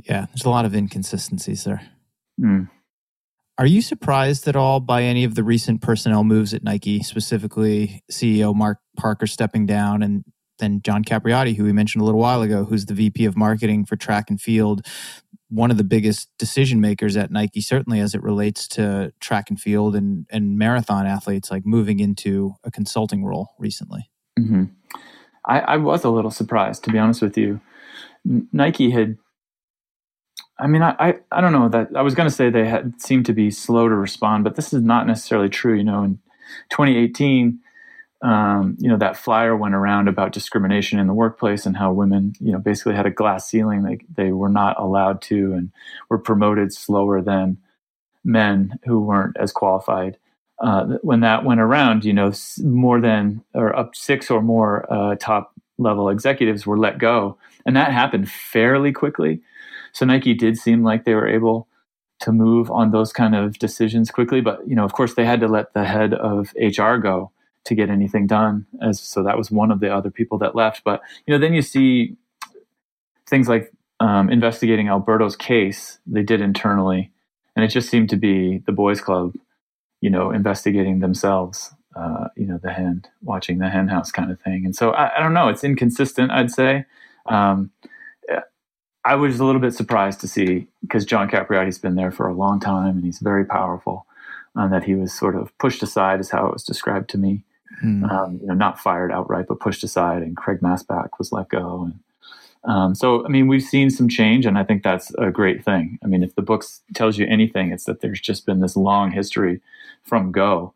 [0.04, 1.82] Yeah, there's a lot of inconsistencies there.
[2.40, 2.70] Mm.
[3.60, 8.02] Are you surprised at all by any of the recent personnel moves at Nike, specifically
[8.10, 10.24] CEO Mark Parker stepping down and
[10.60, 13.84] then John Capriotti, who we mentioned a little while ago, who's the VP of marketing
[13.84, 14.86] for track and field,
[15.50, 19.60] one of the biggest decision makers at Nike, certainly as it relates to track and
[19.60, 24.10] field and, and marathon athletes, like moving into a consulting role recently?
[24.40, 24.66] Mm-hmm.
[25.46, 27.60] I, I was a little surprised, to be honest with you.
[28.54, 29.18] Nike had
[30.60, 33.02] I mean, I, I, I don't know that I was going to say they had
[33.02, 35.76] seemed to be slow to respond, but this is not necessarily true.
[35.76, 36.20] You know, in
[36.70, 37.60] 2018,
[38.22, 42.34] um, you know, that flyer went around about discrimination in the workplace and how women,
[42.40, 43.84] you know, basically had a glass ceiling.
[43.84, 45.72] They, they were not allowed to and
[46.10, 47.58] were promoted slower than
[48.26, 50.18] men who weren't as qualified.
[50.62, 55.16] Uh, when that went around, you know, more than or up six or more uh,
[55.16, 57.38] top level executives were let go.
[57.66, 59.42] And that happened fairly quickly.
[59.94, 61.68] So Nike did seem like they were able
[62.20, 65.40] to move on those kind of decisions quickly, but you know, of course, they had
[65.40, 67.32] to let the head of HR go
[67.66, 68.66] to get anything done.
[68.82, 70.84] As so, that was one of the other people that left.
[70.84, 72.18] But you know, then you see
[73.28, 76.00] things like um, investigating Alberto's case.
[76.06, 77.12] They did internally,
[77.56, 79.36] and it just seemed to be the boys' club,
[80.02, 81.74] you know, investigating themselves.
[81.96, 84.64] Uh, you know, the hen watching the hen house kind of thing.
[84.64, 85.50] And so I, I don't know.
[85.50, 86.86] It's inconsistent, I'd say.
[87.26, 87.72] Um,
[89.10, 92.34] I was a little bit surprised to see because John Capriotti's been there for a
[92.34, 94.06] long time and he's very powerful,
[94.54, 97.18] and uh, that he was sort of pushed aside, is how it was described to
[97.18, 97.44] me.
[97.84, 98.10] mm.
[98.12, 101.86] um, you know, not fired outright, but pushed aside, and Craig Masback was let go.
[101.86, 102.00] And
[102.72, 105.98] um, so, I mean, we've seen some change, and I think that's a great thing.
[106.04, 109.12] I mean, if the book tells you anything, it's that there's just been this long
[109.12, 109.62] history
[110.04, 110.74] from Go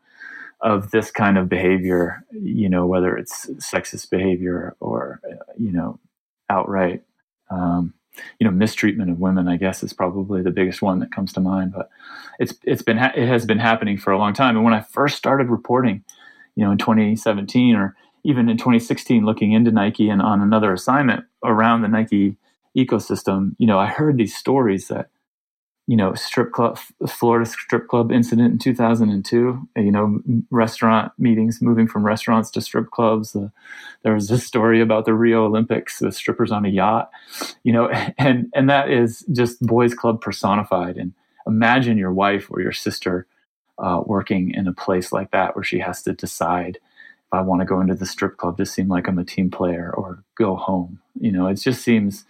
[0.60, 5.20] of this kind of behavior, you know, whether it's sexist behavior or,
[5.58, 5.98] you know,
[6.48, 7.02] outright,
[7.50, 7.92] um,
[8.38, 11.40] you know, mistreatment of women, I guess is probably the biggest one that comes to
[11.40, 11.72] mind.
[11.72, 11.90] But
[12.38, 14.56] it's, it's been, ha- it has been happening for a long time.
[14.56, 16.04] And when I first started reporting,
[16.56, 21.24] you know, in 2017 or even in 2016, looking into Nike and on another assignment
[21.44, 22.36] around the Nike
[22.76, 25.08] ecosystem, you know, I heard these stories that,
[25.86, 26.78] you know, strip club,
[27.08, 30.20] Florida strip club incident in 2002, you know,
[30.50, 33.36] restaurant meetings moving from restaurants to strip clubs.
[33.36, 33.48] Uh,
[34.02, 37.10] there was this story about the Rio Olympics, the strippers on a yacht,
[37.64, 40.96] you know, and, and that is just boys club personified.
[40.96, 41.12] And
[41.46, 43.26] imagine your wife or your sister
[43.78, 47.60] uh, working in a place like that where she has to decide if I want
[47.60, 50.56] to go into the strip club to seem like I'm a team player or go
[50.56, 51.00] home.
[51.20, 52.26] You know, it just seems uh,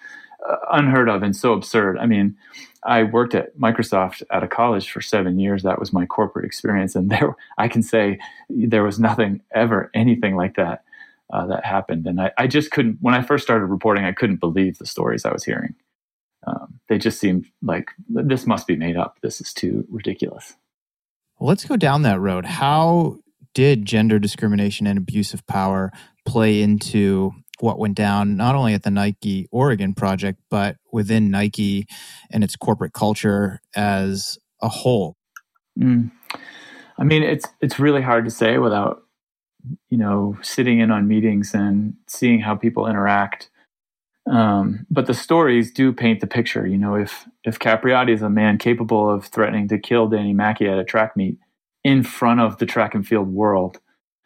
[0.71, 1.99] unheard of and so absurd.
[1.99, 2.37] I mean,
[2.83, 5.63] I worked at Microsoft at a college for seven years.
[5.63, 8.19] That was my corporate experience, and there I can say
[8.49, 10.85] there was nothing ever anything like that
[11.33, 12.07] uh, that happened.
[12.07, 12.99] And I, I, just couldn't.
[13.01, 15.75] When I first started reporting, I couldn't believe the stories I was hearing.
[16.47, 19.19] Um, they just seemed like this must be made up.
[19.23, 20.55] This is too ridiculous.
[21.39, 22.45] Well, let's go down that road.
[22.45, 23.19] How
[23.55, 25.91] did gender discrimination and abuse of power
[26.27, 27.33] play into
[27.65, 31.87] what went down not only at the Nike Oregon project, but within Nike
[32.31, 35.17] and its corporate culture as a whole?
[35.79, 36.13] Mm.
[36.99, 39.03] I mean, it's it's really hard to say without
[39.89, 43.51] you know sitting in on meetings and seeing how people interact.
[44.31, 46.67] Um, but the stories do paint the picture.
[46.67, 50.69] You know, if if Capriotti is a man capable of threatening to kill Danny Mackey
[50.69, 51.39] at a track meet
[51.83, 53.81] in front of the track and field world,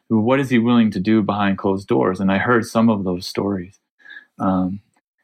[0.09, 2.21] what is he willing to do behind closed doors?
[2.21, 3.79] And I heard some of those stories.
[4.39, 4.81] Um,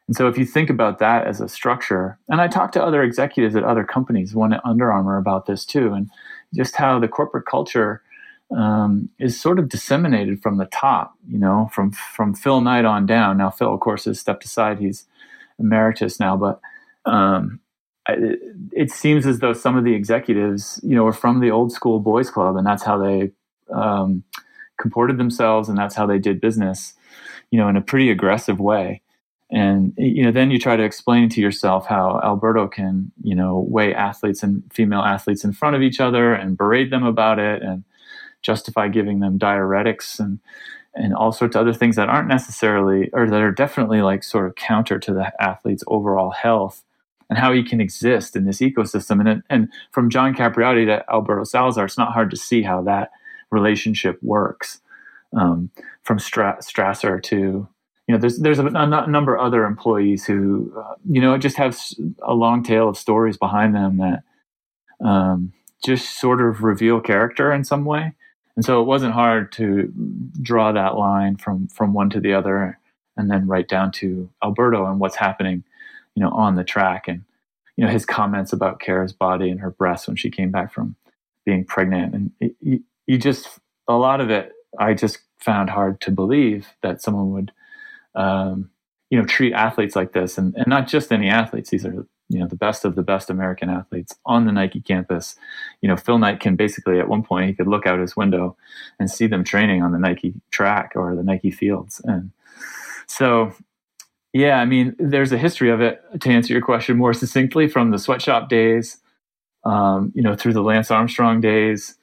[0.07, 3.01] and so if you think about that as a structure, and I talked to other
[3.01, 6.09] executives at other companies, one at Under Armour about this too, and
[6.53, 8.03] just how the corporate culture
[8.55, 13.07] um, is sort of disseminated from the top, you know, from from Phil Knight on
[13.07, 13.37] down.
[13.37, 15.07] Now Phil, of course, has stepped aside; he's
[15.57, 16.59] emeritus now, but
[17.11, 17.59] um,
[18.07, 18.39] it,
[18.71, 21.99] it, seems as though some of the executives, you know, are from the old school
[21.99, 23.31] boys club, and that's how they
[23.73, 24.23] um,
[24.77, 26.93] comported themselves, and that's how they did business,
[27.51, 29.01] you know, in a pretty aggressive way.
[29.51, 33.65] And you know, then you try to explain to yourself how Alberto can, you know,
[33.69, 37.61] weigh athletes and female athletes in front of each other and berate them about it,
[37.61, 37.83] and
[38.41, 40.39] justify giving them diuretics and
[40.93, 44.47] and all sorts of other things that aren't necessarily or that are definitely like sort
[44.47, 46.83] of counter to the athlete's overall health
[47.29, 51.43] and how he can exist in this ecosystem and and from John Capriotti to Alberto
[51.43, 53.11] Salazar it's not hard to see how that
[53.55, 54.81] relationship works
[55.35, 55.71] um,
[56.03, 57.67] from Stra- Strasser to
[58.07, 61.57] you know there's there's a, a number of other employees who uh, you know just
[61.57, 61.79] have
[62.21, 64.23] a long tail of stories behind them that
[65.03, 65.53] um,
[65.83, 68.13] just sort of reveal character in some way.
[68.55, 69.91] And so it wasn't hard to
[70.41, 72.79] draw that line from from one to the other,
[73.17, 75.63] and then right down to Alberto and what's happening,
[76.15, 77.23] you know, on the track, and
[77.75, 80.95] you know his comments about Kara's body and her breasts when she came back from
[81.45, 86.11] being pregnant, and it, you, just a lot of it I just found hard to
[86.11, 87.51] believe that someone would,
[88.15, 88.69] um,
[89.09, 91.69] you know, treat athletes like this, and, and not just any athletes.
[91.69, 95.35] These are you know the best of the best American athletes on the Nike campus.
[95.81, 98.57] You know, Phil Knight can basically at one point he could look out his window
[98.99, 102.31] and see them training on the Nike track or the Nike fields, and
[103.07, 103.53] so
[104.33, 106.01] yeah, I mean, there's a history of it.
[106.19, 108.97] To answer your question more succinctly, from the sweatshop days,
[109.63, 111.95] um, you know, through the Lance Armstrong days,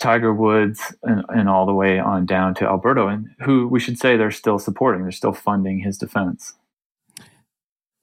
[0.00, 3.98] Tiger Woods, and, and all the way on down to Alberto, and who we should
[3.98, 6.54] say they're still supporting, they're still funding his defense.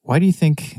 [0.04, 0.78] Why do you think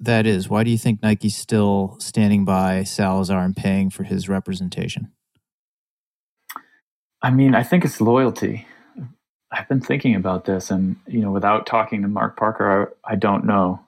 [0.00, 0.48] that is.
[0.48, 5.12] Why do you think Nike's still standing by Salazar and paying for his representation?
[7.22, 8.66] I mean, I think it's loyalty.
[9.52, 13.16] I've been thinking about this, and you know, without talking to Mark Parker, I, I
[13.16, 13.80] don't know.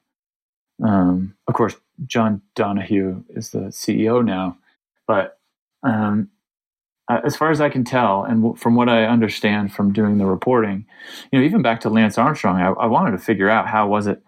[0.83, 1.77] Um, of course,
[2.07, 4.59] John Donahue is the CEO now,
[5.07, 5.39] but
[5.83, 6.29] um,
[7.25, 10.87] as far as I can tell, and from what I understand from doing the reporting,
[11.31, 14.07] you know, even back to Lance Armstrong, I, I wanted to figure out how was
[14.07, 14.23] it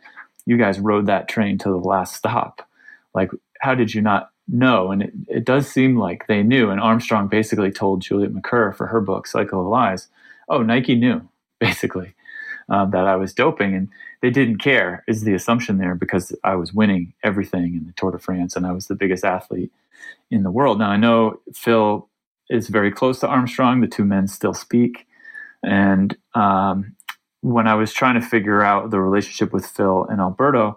[0.46, 2.68] you guys rode that train to the last stop.
[3.14, 3.30] Like,
[3.60, 4.90] how did you not know?
[4.90, 6.70] And it, it does seem like they knew.
[6.70, 10.08] And Armstrong basically told Juliet Macur for her book, Cycle of Lies,
[10.48, 11.26] oh, Nike knew,
[11.60, 12.14] basically,
[12.68, 13.74] um, that I was doping.
[13.74, 13.88] And
[14.20, 18.10] they didn't care, is the assumption there, because I was winning everything in the Tour
[18.10, 19.72] de France and I was the biggest athlete
[20.30, 20.78] in the world.
[20.78, 22.08] Now, I know Phil
[22.50, 23.80] is very close to Armstrong.
[23.80, 25.06] The two men still speak.
[25.62, 26.94] And um,
[27.40, 30.76] when I was trying to figure out the relationship with Phil and Alberto,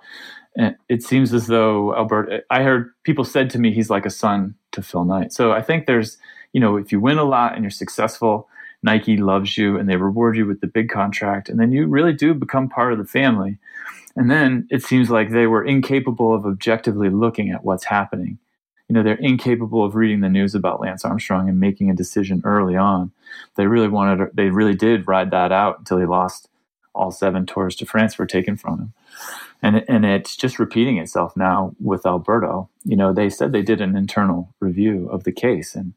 [0.90, 4.56] it seems as though Alberto, I heard people said to me, he's like a son
[4.72, 5.32] to Phil Knight.
[5.32, 6.18] So I think there's,
[6.52, 8.50] you know, if you win a lot and you're successful,
[8.82, 11.50] Nike loves you and they reward you with the big contract.
[11.50, 13.58] And then you really do become part of the family.
[14.16, 18.40] And then it seems like they were incapable of objectively looking at what's happening.
[18.90, 22.42] You know, they're incapable of reading the news about Lance Armstrong and making a decision
[22.46, 23.12] early on.
[23.56, 26.50] They really wanted, they really did ride that out until he lost
[26.96, 28.94] all seven tours de France were taken from him.
[29.62, 32.70] And, and it's just repeating itself now with Alberto.
[32.86, 35.94] You know, they said they did an internal review of the case and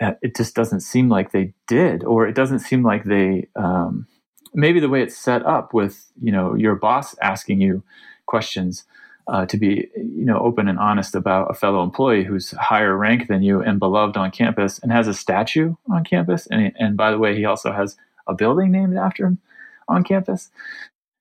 [0.00, 4.06] uh, it just doesn't seem like they did, or it doesn't seem like they, um,
[4.54, 7.82] maybe the way it's set up with you know your boss asking you
[8.26, 8.84] questions
[9.28, 13.28] uh, to be you know open and honest about a fellow employee who's higher rank
[13.28, 16.46] than you and beloved on campus and has a statue on campus.
[16.50, 19.38] And and by the way he also has a building named after him
[19.86, 20.50] on campus.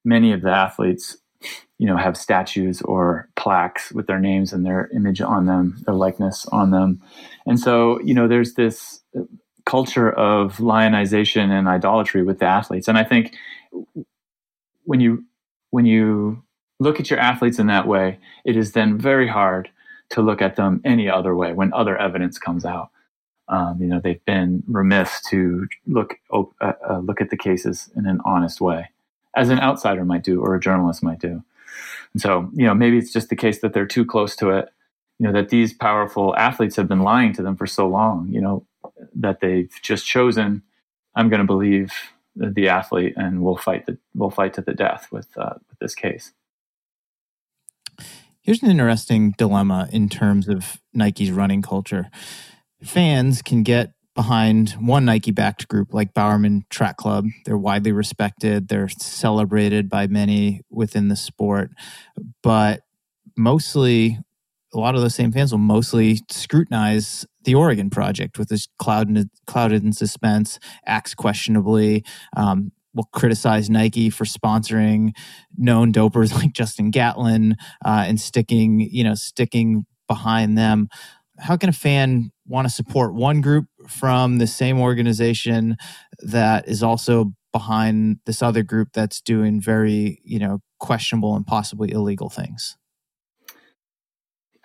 [0.05, 1.17] Many of the athletes
[1.77, 5.95] you know have statues or plaques with their names and their image on them their
[5.95, 7.01] likeness on them.
[7.45, 9.01] And so you know there's this
[9.65, 12.87] culture of lionization and idolatry with the athletes.
[12.87, 13.35] And I think
[14.85, 15.25] when you
[15.71, 16.41] when you
[16.79, 19.69] look at your athletes in that way, it is then very hard
[20.09, 22.89] to look at them any other way when other evidence comes out.
[23.49, 28.05] Um, you know, they've been remiss to look uh, uh, look at the cases in
[28.05, 28.89] an honest way,
[29.35, 31.43] as an outsider might do or a journalist might do.
[32.13, 34.69] And so, you know, maybe it's just the case that they're too close to it.
[35.19, 38.27] You know, that these powerful athletes have been lying to them for so long.
[38.29, 38.65] You know,
[39.15, 40.61] that they've just chosen.
[41.15, 41.91] I'm going to believe
[42.35, 45.95] the athlete, and we'll fight the we'll fight to the death with uh, with this
[45.95, 46.33] case.
[48.47, 52.09] Here's an interesting dilemma in terms of Nike's running culture.
[52.81, 57.25] Fans can get behind one Nike backed group like Bowerman Track Club.
[57.43, 61.71] They're widely respected, they're celebrated by many within the sport,
[62.41, 62.83] but
[63.35, 64.17] mostly
[64.73, 69.29] a lot of those same fans will mostly scrutinize the Oregon project with this clouded,
[69.45, 72.05] clouded in suspense, acts questionably,
[72.37, 75.15] um, will criticize Nike for sponsoring
[75.57, 80.89] known dopers like Justin Gatlin uh, and sticking, you know, sticking behind them.
[81.39, 85.77] How can a fan want to support one group from the same organization
[86.19, 91.91] that is also behind this other group that's doing very, you know, questionable and possibly
[91.91, 92.75] illegal things?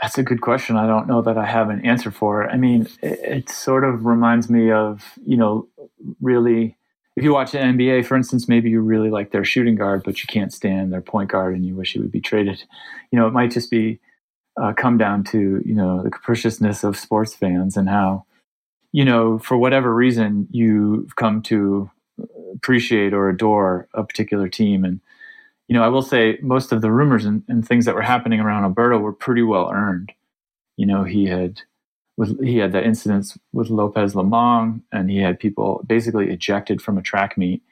[0.00, 0.76] That's a good question.
[0.76, 2.50] I don't know that I have an answer for it.
[2.52, 5.68] I mean, it, it, sort of reminds me of, you know,
[6.20, 6.76] really,
[7.16, 10.20] if you watch the NBA, for instance, maybe you really like their shooting guard, but
[10.20, 12.62] you can't stand their point guard and you wish he would be traded.
[13.10, 14.00] You know, it might just be
[14.60, 18.24] uh, come down to, you know, the capriciousness of sports fans and how,
[18.92, 21.90] you know, for whatever reason, you've come to
[22.54, 24.84] appreciate or adore a particular team.
[24.84, 25.00] And,
[25.68, 28.40] you know, I will say most of the rumors and, and things that were happening
[28.40, 30.12] around Alberto were pretty well earned.
[30.76, 31.60] You know, he had
[32.16, 36.98] with he had the incidents with Lopez Lomong, and he had people basically ejected from
[36.98, 37.62] a track meet.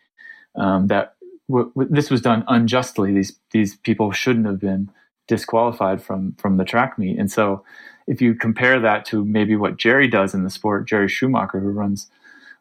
[0.57, 1.15] Um, that
[1.49, 3.13] w- w- this was done unjustly.
[3.13, 4.91] These these people shouldn't have been
[5.29, 7.19] disqualified from from the track meet.
[7.19, 7.65] And so,
[8.07, 11.71] if you compare that to maybe what Jerry does in the sport, Jerry Schumacher, who
[11.71, 12.09] runs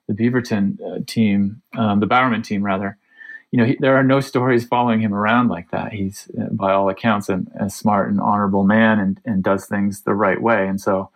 [0.08, 2.98] the Beaverton uh, team, um, the Bowerman team rather,
[3.52, 5.94] you know, he, there are no stories following him around like that.
[5.94, 10.02] He's, uh, by all accounts, a, a smart and honorable man and, and does things
[10.02, 10.68] the right way.
[10.68, 11.12] And so,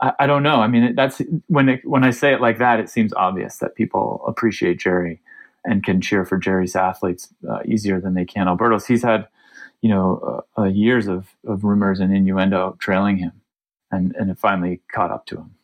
[0.00, 0.56] I, I don't know.
[0.56, 3.74] I mean, that's when it, when I say it like that, it seems obvious that
[3.74, 5.20] people appreciate Jerry
[5.64, 8.86] and can cheer for Jerry's athletes uh, easier than they can Alberto's.
[8.86, 9.28] He's had,
[9.82, 13.32] you know, uh, uh, years of, of rumors and innuendo trailing him,
[13.90, 15.54] and and it finally caught up to him.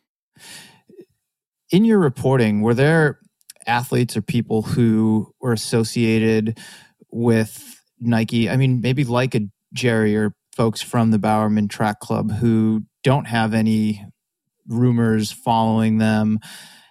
[1.71, 3.19] In your reporting, were there
[3.67, 6.57] athletes or people who were associated
[7.11, 8.49] with Nike.
[8.49, 9.41] I mean, maybe like a
[9.73, 14.05] Jerry or folks from the Bowerman Track Club who don't have any
[14.67, 16.39] rumors following them,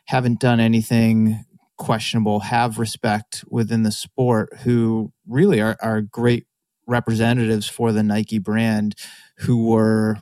[0.06, 1.44] haven't done anything
[1.76, 6.46] questionable, have respect within the sport, who really are, are great
[6.86, 8.94] representatives for the Nike brand
[9.38, 10.18] who were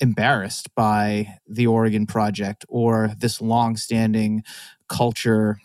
[0.00, 4.42] embarrassed by the Oregon project or this long-standing
[4.88, 5.58] culture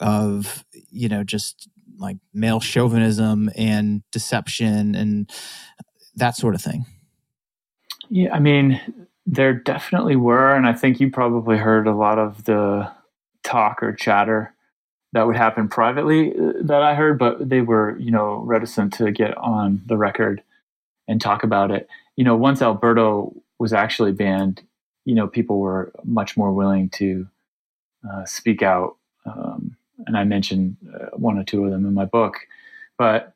[0.00, 5.30] of you know just like male chauvinism and deception and
[6.14, 6.84] that sort of thing.
[8.08, 8.80] Yeah i mean
[9.26, 12.90] there definitely were and i think you probably heard a lot of the
[13.42, 14.52] talk or chatter
[15.12, 19.10] that would happen privately uh, that i heard but they were you know reticent to
[19.10, 20.42] get on the record
[21.08, 24.62] and talk about it you know once alberto was actually banned
[25.06, 27.26] you know, people were much more willing to
[28.08, 28.96] uh, speak out.
[29.24, 32.40] Um, and I mentioned uh, one or two of them in my book.
[32.98, 33.34] But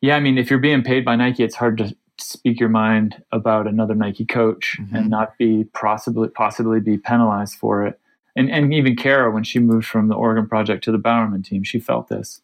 [0.00, 1.96] yeah, I mean, if you're being paid by Nike, it's hard to
[2.30, 4.96] speak your mind about another Nike coach mm-hmm.
[4.96, 7.98] and not be possibly possibly be penalized for it.
[8.36, 11.62] And and even Kara, when she moved from the Oregon Project to the Bowerman team,
[11.62, 12.40] she felt this.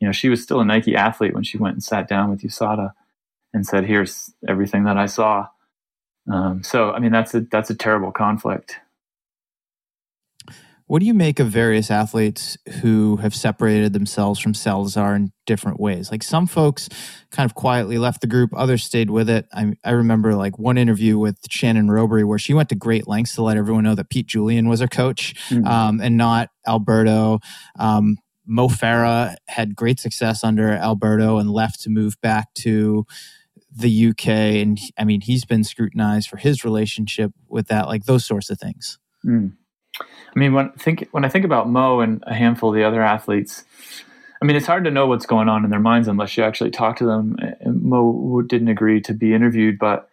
[0.00, 2.42] You know, she was still a Nike athlete when she went and sat down with
[2.42, 2.92] USADA
[3.52, 5.48] and said, "Here's everything that I saw."
[6.30, 8.76] Um, so, I mean, that's a that's a terrible conflict.
[10.92, 15.80] What do you make of various athletes who have separated themselves from Salazar in different
[15.80, 16.10] ways?
[16.10, 16.90] Like some folks
[17.30, 19.46] kind of quietly left the group, others stayed with it.
[19.54, 23.36] I, I remember like one interview with Shannon Rowbury where she went to great lengths
[23.36, 25.66] to let everyone know that Pete Julian was her coach mm-hmm.
[25.66, 27.40] um, and not Alberto.
[27.78, 33.06] Um, Mo Farah had great success under Alberto and left to move back to
[33.74, 34.28] the UK.
[34.28, 38.58] And I mean, he's been scrutinized for his relationship with that, like those sorts of
[38.58, 38.98] things.
[39.24, 39.54] Mm.
[40.00, 43.02] I mean, when think when I think about Mo and a handful of the other
[43.02, 43.64] athletes,
[44.40, 46.70] I mean, it's hard to know what's going on in their minds unless you actually
[46.70, 47.36] talk to them.
[47.64, 50.08] Mo didn't agree to be interviewed, but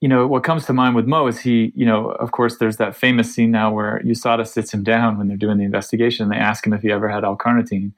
[0.00, 2.78] you know what comes to mind with Mo is he, you know, of course, there's
[2.78, 6.24] that famous scene now where USADA sits him down when they're doing the investigation.
[6.24, 7.92] and They ask him if he ever had L-carnitine,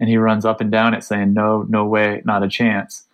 [0.00, 3.06] and he runs up and down it saying, "No, no way, not a chance."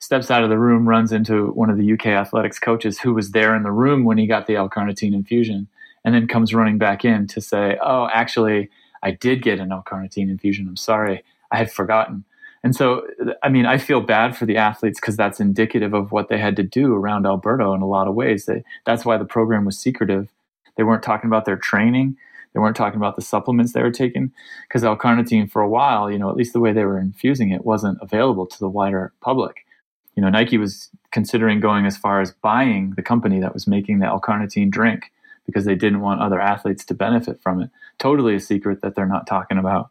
[0.00, 3.30] Steps out of the room, runs into one of the UK athletics coaches who was
[3.30, 5.68] there in the room when he got the L-carnitine infusion
[6.04, 8.70] and then comes running back in to say, "Oh, actually,
[9.02, 10.68] I did get an L-carnitine infusion.
[10.68, 12.24] I'm sorry, I had forgotten."
[12.64, 13.02] And so,
[13.42, 16.54] I mean, I feel bad for the athletes because that's indicative of what they had
[16.56, 18.46] to do around Alberto in a lot of ways.
[18.46, 20.28] They, that's why the program was secretive.
[20.76, 22.16] They weren't talking about their training.
[22.52, 24.30] They weren't talking about the supplements they were taking
[24.68, 27.64] because L-carnitine, for a while, you know, at least the way they were infusing it,
[27.64, 29.66] wasn't available to the wider public.
[30.14, 33.98] You know, Nike was considering going as far as buying the company that was making
[33.98, 35.10] the L-carnitine drink
[35.46, 37.70] because they didn't want other athletes to benefit from it.
[37.98, 39.90] Totally a secret that they're not talking about.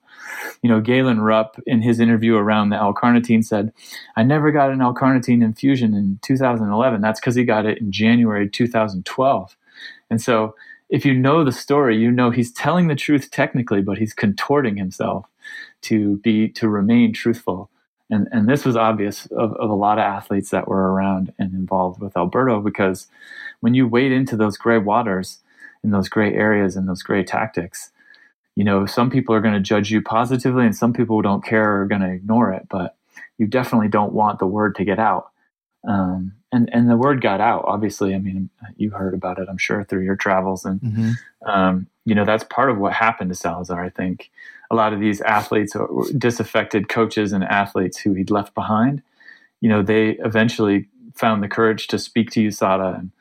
[0.62, 3.74] You know, Galen Rupp in his interview around the L-carnitine said,
[4.16, 7.02] I never got an L-carnitine infusion in 2011.
[7.02, 9.58] That's because he got it in January 2012.
[10.10, 10.56] And so
[10.90, 14.78] if you know the story, you know he's telling the truth technically, but he's contorting
[14.78, 15.26] himself
[15.84, 17.71] to be to remain truthful.
[18.12, 21.54] And and this was obvious of, of a lot of athletes that were around and
[21.54, 23.08] involved with Alberto because
[23.62, 25.40] when you wade into those gray waters
[25.84, 27.92] in those gray areas and those gray tactics,
[28.56, 31.82] you know, some people are going to judge you positively and some people don't care
[31.82, 32.98] are going to ignore it, but
[33.38, 35.32] you definitely don't want the word to get out.
[35.88, 38.14] Um, and, and the word got out, obviously.
[38.14, 40.66] I mean, you heard about it, I'm sure, through your travels.
[40.66, 41.12] And, mm-hmm.
[41.50, 44.30] um, you know, that's part of what happened to Salazar, I think.
[44.70, 49.02] A lot of these athletes, or disaffected coaches and athletes who he'd left behind,
[49.60, 53.12] you know, they eventually found the courage to speak to USADA and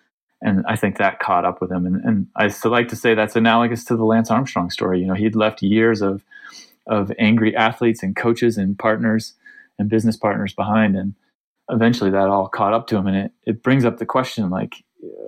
[0.43, 1.87] and I think that caught up with him.
[1.87, 5.01] And, and I still like to say that's analogous to the Lance Armstrong story.
[5.01, 6.25] You know, he'd left years of
[6.87, 9.35] of angry athletes and coaches and partners
[9.79, 11.15] and business partners behind, and
[11.71, 13.07] eventually that all caught up to him.
[13.07, 14.85] And it it brings up the question, like,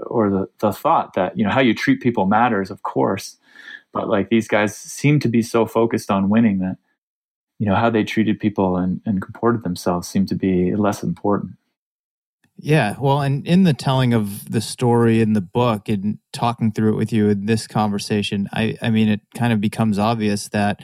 [0.06, 3.38] or the the thought that you know how you treat people matters, of course,
[3.92, 6.76] but like these guys seem to be so focused on winning that
[7.58, 11.52] you know how they treated people and, and comported themselves seemed to be less important.
[12.58, 16.92] Yeah, well, and in the telling of the story in the book and talking through
[16.92, 20.80] it with you in this conversation, I, I mean, it kind of becomes obvious that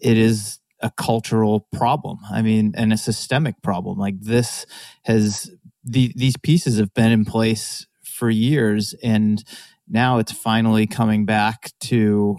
[0.00, 2.18] it is a cultural problem.
[2.30, 3.98] I mean, and a systemic problem.
[3.98, 4.66] Like this
[5.04, 5.50] has
[5.82, 9.42] the, these pieces have been in place for years, and
[9.88, 12.38] now it's finally coming back to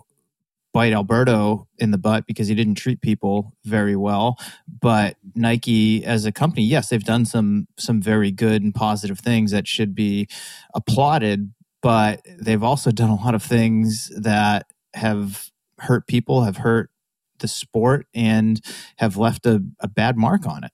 [0.73, 4.37] bite Alberto in the butt because he didn't treat people very well.
[4.67, 9.51] But Nike as a company, yes, they've done some some very good and positive things
[9.51, 10.27] that should be
[10.75, 16.89] applauded, but they've also done a lot of things that have hurt people, have hurt
[17.39, 18.61] the sport and
[18.97, 20.71] have left a, a bad mark on it.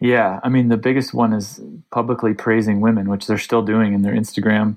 [0.00, 4.02] Yeah, I mean the biggest one is publicly praising women, which they're still doing in
[4.02, 4.76] their Instagram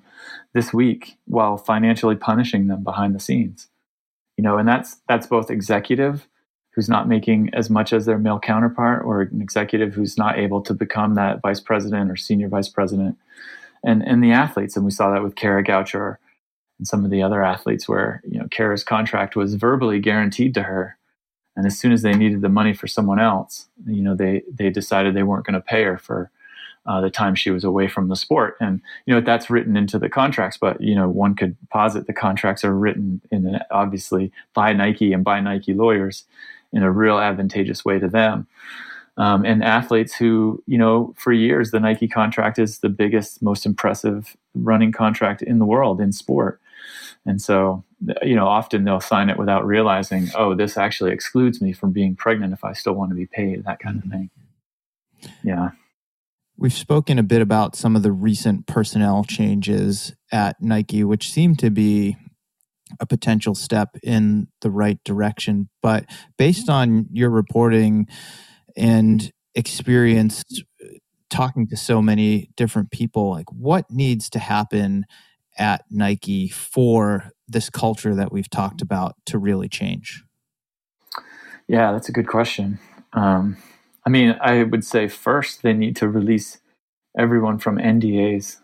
[0.54, 3.68] this week while financially punishing them behind the scenes
[4.42, 6.28] you know, and that's that's both executive
[6.74, 10.62] who's not making as much as their male counterpart, or an executive who's not able
[10.62, 13.18] to become that vice president or senior vice president,
[13.84, 16.18] and and the athletes, and we saw that with Kara Goucher
[16.82, 20.64] and some of the other athletes, where you know Kara's contract was verbally guaranteed to
[20.64, 20.98] her,
[21.56, 24.72] and as soon as they needed the money for someone else, you know, they they
[24.72, 26.32] decided they weren't going to pay her for
[26.88, 28.56] uh, the time she was away from the sport.
[28.60, 32.14] And you know that's written into the contracts, but you know one could posit the
[32.14, 36.26] contracts are written in an, obviously by Nike and by Nike lawyers
[36.74, 38.48] in a real advantageous way to them.
[39.18, 43.66] um, and athletes who, you know, for years, the Nike contract is the biggest, most
[43.66, 46.61] impressive running contract in the world in sport.
[47.26, 47.84] And so,
[48.22, 52.16] you know, often they'll sign it without realizing, oh, this actually excludes me from being
[52.16, 54.12] pregnant if I still want to be paid, that kind of mm-hmm.
[54.12, 54.30] thing.
[55.44, 55.70] Yeah.
[56.58, 61.56] We've spoken a bit about some of the recent personnel changes at Nike, which seem
[61.58, 62.18] to be
[63.00, 65.70] a potential step in the right direction.
[65.82, 66.06] But
[66.38, 68.08] based on your reporting,
[68.76, 70.44] and experience
[71.30, 75.06] talking to so many different people like what needs to happen
[75.58, 80.24] at Nike for this culture that we've talked about to really change?
[81.68, 82.80] Yeah, that's a good question.
[83.14, 83.58] Um,
[84.06, 86.60] I mean, I would say first they need to release
[87.18, 88.58] everyone from NDAs,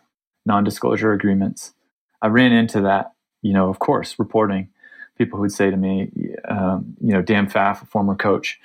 [0.45, 1.73] non disclosure agreements.
[2.21, 4.69] I ran into that, you know, of course, reporting.
[5.17, 6.11] People who would say to me,
[6.47, 8.59] um, you know, Dan Pfaff, a former coach,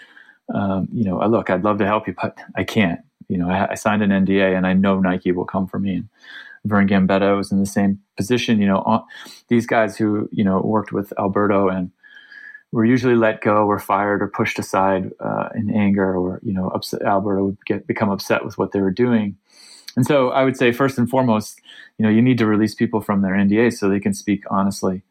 [0.54, 3.00] um, you know, look, I'd love to help you, but I can't.
[3.28, 5.94] You know, I, I, signed an NDA and I know Nike will come for me.
[5.94, 6.08] And
[6.64, 8.60] Vern Gambetta was in the same position.
[8.60, 9.04] You know, on,
[9.48, 11.90] these guys who, you know, worked with Alberto and
[12.70, 16.68] were usually let go or fired or pushed aside uh, in anger or, you know,
[16.68, 19.36] upset, Alberto would get, become upset with what they were doing.
[19.94, 21.60] And so I would say, first and foremost,
[21.98, 25.02] you know, you need to release people from their NDA so they can speak honestly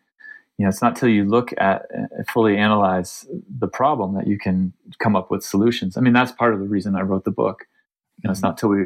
[0.62, 4.38] you know, it's not till you look at uh, fully analyze the problem that you
[4.38, 5.98] can come up with solutions.
[5.98, 7.66] I mean, that's part of the reason I wrote the book.
[8.18, 8.50] You know, it's mm-hmm.
[8.50, 8.86] not till we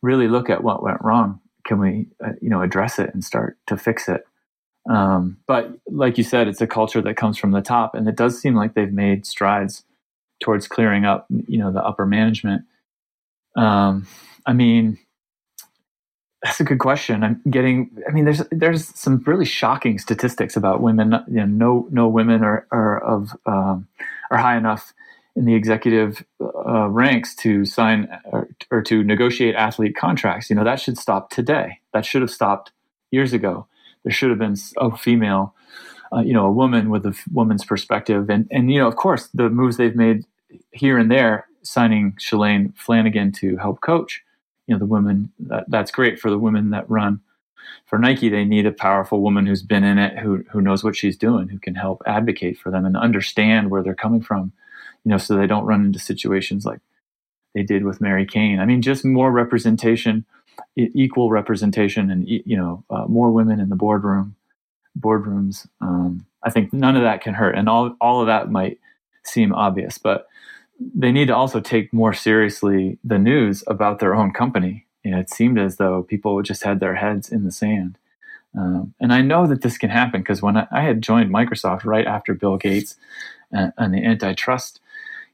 [0.00, 3.56] really look at what went wrong can we, uh, you know, address it and start
[3.66, 4.24] to fix it.
[4.90, 8.16] Um, but like you said, it's a culture that comes from the top, and it
[8.16, 9.84] does seem like they've made strides
[10.42, 12.62] towards clearing up, you know, the upper management.
[13.56, 14.06] Um,
[14.44, 14.98] I mean,
[16.42, 17.22] that's a good question.
[17.22, 17.90] I'm getting.
[18.08, 21.12] I mean, there's there's some really shocking statistics about women.
[21.28, 23.86] You know, no no women are are of um,
[24.30, 24.92] are high enough
[25.34, 30.50] in the executive uh, ranks to sign or, or, to negotiate athlete contracts.
[30.50, 31.78] You know, that should stop today.
[31.94, 32.72] That should have stopped
[33.10, 33.66] years ago.
[34.04, 35.54] There should have been a female,
[36.12, 39.28] uh, you know, a woman with a woman's perspective, and and you know, of course,
[39.32, 40.24] the moves they've made
[40.72, 44.22] here and there, signing Shalane Flanagan to help coach
[44.66, 47.20] you know the women that, that's great for the women that run
[47.86, 50.96] for Nike they need a powerful woman who's been in it who who knows what
[50.96, 54.52] she's doing who can help advocate for them and understand where they're coming from
[55.04, 56.80] you know so they don't run into situations like
[57.54, 60.24] they did with Mary Cain I mean just more representation
[60.76, 64.36] equal representation and you know uh, more women in the boardroom
[64.98, 68.78] boardrooms um, I think none of that can hurt and all all of that might
[69.24, 70.28] seem obvious but
[70.94, 74.86] they need to also take more seriously the news about their own company.
[75.04, 77.98] You know, it seemed as though people just had their heads in the sand.
[78.56, 81.86] Um, and I know that this can happen because when I, I, had joined Microsoft
[81.86, 82.96] right after Bill Gates
[83.50, 84.78] and, and the antitrust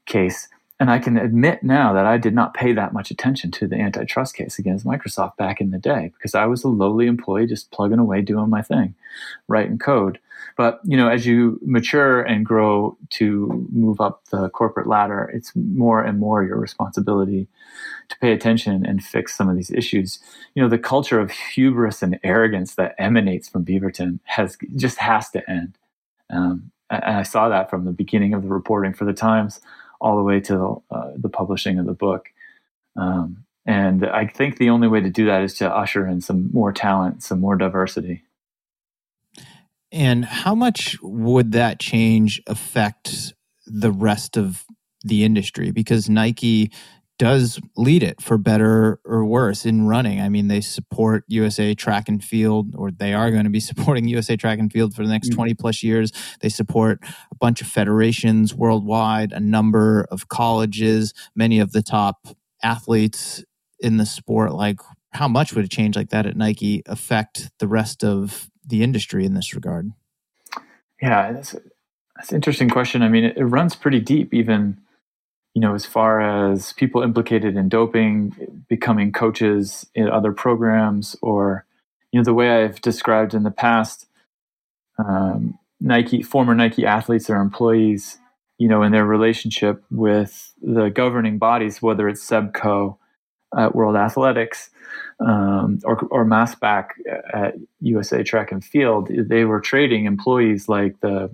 [0.09, 0.49] case,
[0.79, 3.75] and I can admit now that I did not pay that much attention to the
[3.75, 7.71] antitrust case against Microsoft back in the day because I was a lowly employee just
[7.71, 8.95] plugging away doing my thing,
[9.47, 10.19] writing code.
[10.55, 15.51] But you know, as you mature and grow to move up the corporate ladder, it's
[15.55, 17.47] more and more your responsibility
[18.07, 20.19] to pay attention and fix some of these issues.
[20.55, 25.29] You know, the culture of hubris and arrogance that emanates from Beaverton has just has
[25.31, 25.77] to end.
[26.29, 29.59] Um, and I saw that from the beginning of the reporting for the Times
[29.99, 32.29] all the way to uh, the publishing of the book.
[32.95, 36.49] Um, and I think the only way to do that is to usher in some
[36.53, 38.23] more talent, some more diversity.
[39.91, 43.33] And how much would that change affect
[43.65, 44.65] the rest of
[45.03, 45.71] the industry?
[45.71, 46.71] Because Nike
[47.19, 50.21] does lead it for better or worse in running.
[50.21, 54.07] I mean, they support USA Track and Field, or they are going to be supporting
[54.07, 55.35] USA Track and Field for the next mm-hmm.
[55.35, 56.11] 20 plus years.
[56.39, 62.29] They support a bunch of federations worldwide, a number of colleges, many of the top
[62.63, 63.43] athletes
[63.79, 64.53] in the sport.
[64.53, 64.79] Like,
[65.11, 69.25] how much would a change like that at Nike affect the rest of the industry
[69.25, 69.91] in this regard?
[71.01, 71.55] Yeah, that's,
[72.15, 73.01] that's an interesting question.
[73.01, 74.79] I mean, it, it runs pretty deep, even
[75.59, 81.65] you know, as far as people implicated in doping, becoming coaches in other programs, or
[82.13, 84.07] you know, the way I've described in the past,
[84.97, 88.19] um, Nike former Nike athletes or employees,
[88.57, 92.97] you know, in their relationship with the governing bodies, whether it's Seb Coe
[93.53, 94.69] at World Athletics
[95.19, 96.91] um, or, or Masback
[97.33, 101.29] at USA Track and Field, they were trading employees like the,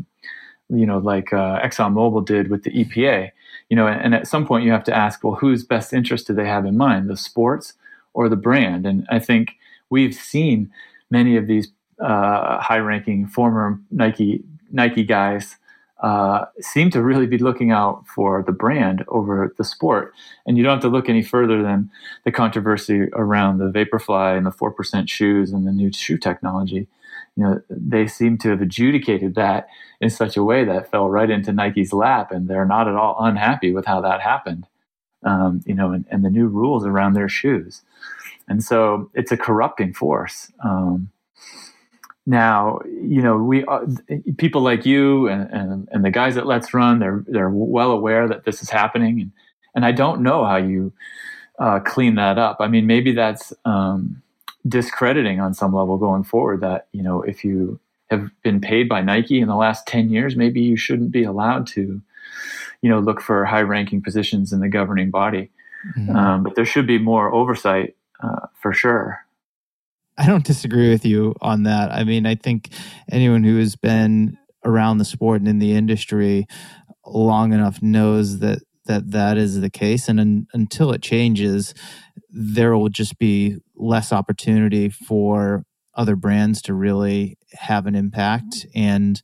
[0.69, 3.30] you know, like uh, ExxonMobil did with the EPA
[3.70, 6.34] you know, and at some point you have to ask, well, whose best interest do
[6.34, 7.74] they have in mind, the sports
[8.13, 8.86] or the brand?
[8.86, 9.53] And I think
[9.89, 10.72] we've seen
[11.09, 15.57] many of these uh, high-ranking former Nike Nike guys
[16.03, 20.13] uh, seem to really be looking out for the brand over the sport.
[20.45, 21.89] And you don't have to look any further than
[22.26, 26.88] the controversy around the Vaporfly and the 4% shoes and the new shoe technology.
[27.36, 29.67] You know, they seem to have adjudicated that
[29.99, 33.17] in such a way that fell right into Nike's lap, and they're not at all
[33.19, 34.67] unhappy with how that happened.
[35.23, 37.81] Um, you know, and, and, the new rules around their shoes.
[38.47, 40.51] And so it's a corrupting force.
[40.63, 41.09] Um,
[42.27, 43.86] now, you know, we uh,
[44.38, 48.27] people like you and, and, and the guys at Let's Run, they're they're well aware
[48.27, 49.31] that this is happening, and
[49.75, 50.91] and I don't know how you
[51.59, 52.57] uh, clean that up.
[52.59, 54.21] I mean, maybe that's um,
[54.68, 56.61] discrediting on some level going forward.
[56.61, 60.36] That you know, if you have been paid by Nike in the last ten years,
[60.36, 62.01] maybe you shouldn't be allowed to,
[62.82, 65.51] you know, look for high-ranking positions in the governing body.
[65.97, 66.16] Mm-hmm.
[66.16, 69.20] Um, but there should be more oversight uh, for sure.
[70.18, 71.91] I don't disagree with you on that.
[71.91, 72.70] I mean, I think
[73.11, 76.47] anyone who has been around the sport and in the industry
[77.05, 81.74] long enough knows that that that is the case and un, until it changes
[82.30, 85.65] there will just be less opportunity for
[85.95, 89.21] other brands to really have an impact and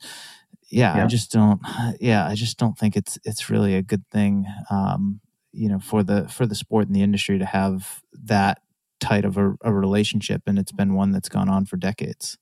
[0.70, 1.60] yeah, yeah, i just don't
[2.00, 5.20] yeah i just don't think it's it's really a good thing um
[5.52, 8.62] you know for the for the sport and the industry to have that
[9.02, 12.38] tight of a, a relationship, and it's been one that's gone on for decades.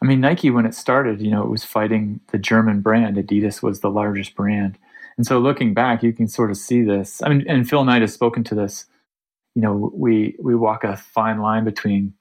[0.00, 3.16] I mean, Nike, when it started, you know, it was fighting the German brand.
[3.16, 4.78] Adidas was the largest brand.
[5.16, 7.20] And so looking back, you can sort of see this.
[7.22, 8.86] I mean, and Phil Knight has spoken to this.
[9.58, 12.14] You know, we, we walk a fine line between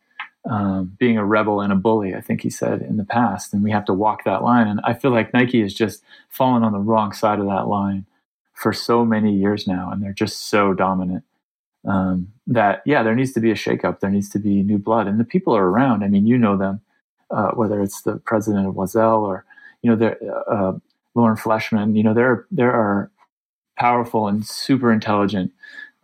[0.49, 3.53] um, being a rebel and a bully, I think he said in the past.
[3.53, 4.67] And we have to walk that line.
[4.67, 8.05] And I feel like Nike has just fallen on the wrong side of that line
[8.53, 9.91] for so many years now.
[9.91, 11.23] And they're just so dominant
[11.85, 13.99] um, that yeah, there needs to be a shakeup.
[13.99, 16.03] There needs to be new blood, and the people are around.
[16.03, 16.81] I mean, you know them,
[17.31, 19.45] uh, whether it's the president of Oiselle or
[19.81, 20.15] you know
[20.51, 20.73] uh,
[21.15, 21.95] Lauren Fleshman.
[21.95, 23.09] You know there there are
[23.77, 25.51] powerful and super intelligent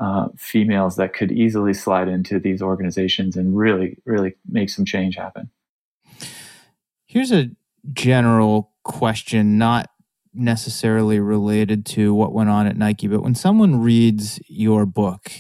[0.04, 5.16] uh, females that could easily slide into these organizations and really really make some change
[5.16, 5.50] happen.
[7.06, 7.52] Here's a
[7.94, 9.90] general question, not
[10.34, 15.32] necessarily related to what went on at Nike, but when someone reads your book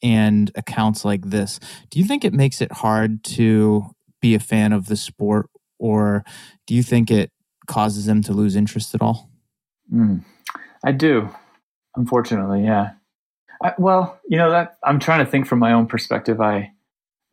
[0.00, 1.58] and accounts like this,
[1.90, 3.86] do you think it makes it hard to
[4.20, 6.24] be a fan of the sport, or
[6.68, 7.32] do you think it
[7.66, 9.28] causes them to lose interest at all?
[9.92, 10.24] Mm,
[10.84, 11.30] I do,
[11.96, 12.90] unfortunately, yeah.
[13.62, 16.40] I, well, you know that I'm trying to think from my own perspective.
[16.40, 16.72] I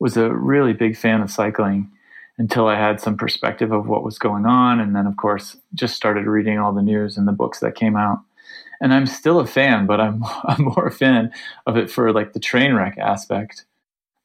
[0.00, 1.90] was a really big fan of cycling
[2.38, 5.94] until I had some perspective of what was going on, and then, of course, just
[5.94, 8.20] started reading all the news and the books that came out
[8.80, 11.32] and I'm still a fan, but I'm I'm more a fan
[11.66, 13.64] of it for like the train wreck aspect,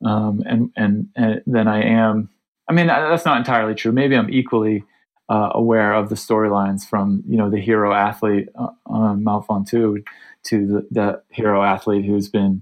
[0.04, 2.30] um, and, and and than I am.
[2.68, 3.92] I mean, that's not entirely true.
[3.92, 4.84] Maybe I'm equally
[5.30, 10.04] uh, aware of the storylines from you know the hero athlete uh, Mount Ventoux
[10.44, 12.62] to the, the hero athlete who's been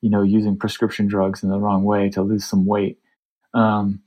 [0.00, 2.98] you know using prescription drugs in the wrong way to lose some weight.
[3.54, 4.00] Um,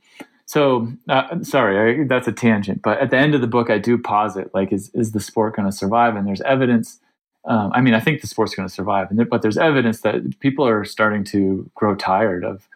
[0.46, 2.82] so uh, sorry, I, that's a tangent.
[2.82, 5.56] But at the end of the book, I do posit like, is is the sport
[5.56, 6.16] going to survive?
[6.16, 7.00] And there's evidence
[7.46, 10.66] um, I mean, I think the sport's going to survive, but there's evidence that people
[10.68, 12.68] are starting to grow tired of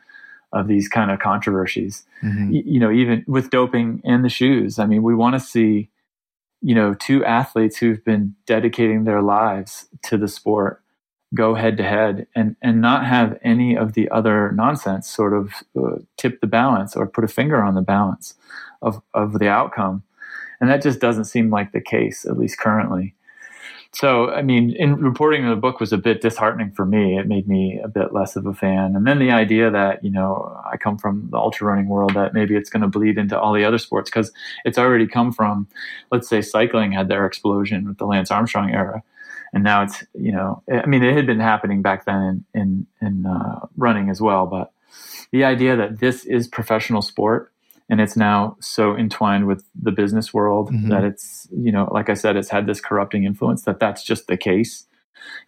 [0.54, 2.06] of these kind of controversies.
[2.24, 2.52] Mm-hmm.
[2.52, 4.80] Y- you know, even with doping and the shoes.
[4.80, 5.90] I mean, we want to see,
[6.62, 10.82] you know, two athletes who've been dedicating their lives to the sport
[11.34, 15.52] go head to head and and not have any of the other nonsense sort of
[15.78, 18.36] uh, tip the balance or put a finger on the balance
[18.82, 20.04] of of the outcome.
[20.62, 23.16] And that just doesn't seem like the case, at least currently
[23.96, 27.18] so i mean in reporting the book was a bit disheartening for me.
[27.18, 28.96] It made me a bit less of a fan.
[28.96, 32.34] And then the idea that you know i come from the ultra running world that
[32.34, 34.32] maybe it's going to bleed into all the other sports because
[34.66, 35.68] it's already come from
[36.12, 39.02] let's say cycling had their explosion with the lance armstrong era.
[39.54, 43.08] And now it's you know i mean it had been happening back then in in,
[43.08, 44.72] in uh, running as well but
[45.32, 47.52] the idea that this is professional sport
[47.90, 50.90] and it's now so entwined with the business world mm-hmm.
[50.90, 54.28] that it's you know like i said it's had this corrupting influence that that's just
[54.28, 54.88] the case.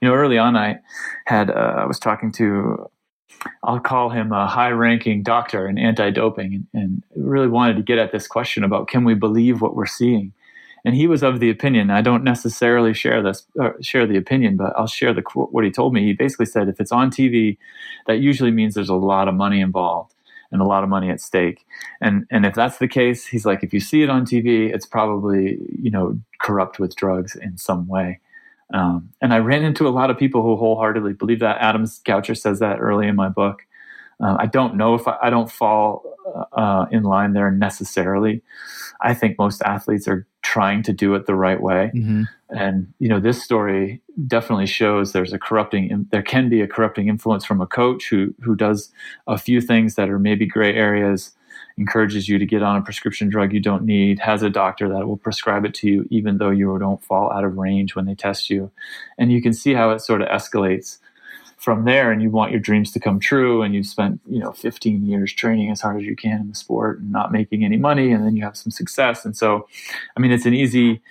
[0.01, 0.79] You know early on i
[1.25, 2.89] had uh, i was talking to
[3.63, 7.99] i'll call him a high ranking doctor in anti-doping and, and really wanted to get
[7.99, 10.33] at this question about can we believe what we're seeing?
[10.85, 14.55] And he was of the opinion i don't necessarily share this uh, share the opinion
[14.55, 16.05] but i'll share the what he told me.
[16.05, 17.57] He basically said if it's on tv
[18.05, 20.13] that usually means there's a lot of money involved
[20.51, 21.65] and a lot of money at stake.
[22.01, 24.85] And and if that's the case, he's like, if you see it on TV, it's
[24.85, 28.19] probably you know corrupt with drugs in some way.
[28.73, 31.57] Um, and I ran into a lot of people who wholeheartedly believe that.
[31.59, 33.61] Adams Goucher says that early in my book.
[34.19, 36.03] Uh, I don't know if I, I don't fall
[36.53, 38.41] uh, in line there necessarily.
[39.01, 40.27] I think most athletes are
[40.57, 41.91] trying to do it the right way.
[41.93, 42.23] Mm-hmm.
[42.49, 46.07] And you know, this story definitely shows there's a corrupting.
[46.11, 48.91] There can be a corrupting influence from a coach who who does
[49.27, 51.35] a few things that are maybe gray areas,
[51.77, 55.07] encourages you to get on a prescription drug you don't need, has a doctor that
[55.07, 58.15] will prescribe it to you even though you don't fall out of range when they
[58.15, 58.71] test you,
[59.19, 60.97] and you can see how it sort of escalates
[61.57, 64.51] from there and you want your dreams to come true and you've spent you know
[64.51, 67.77] 15 years training as hard as you can in the sport and not making any
[67.77, 69.25] money and then you have some success.
[69.25, 69.67] And so
[70.15, 71.01] i mean it's an easy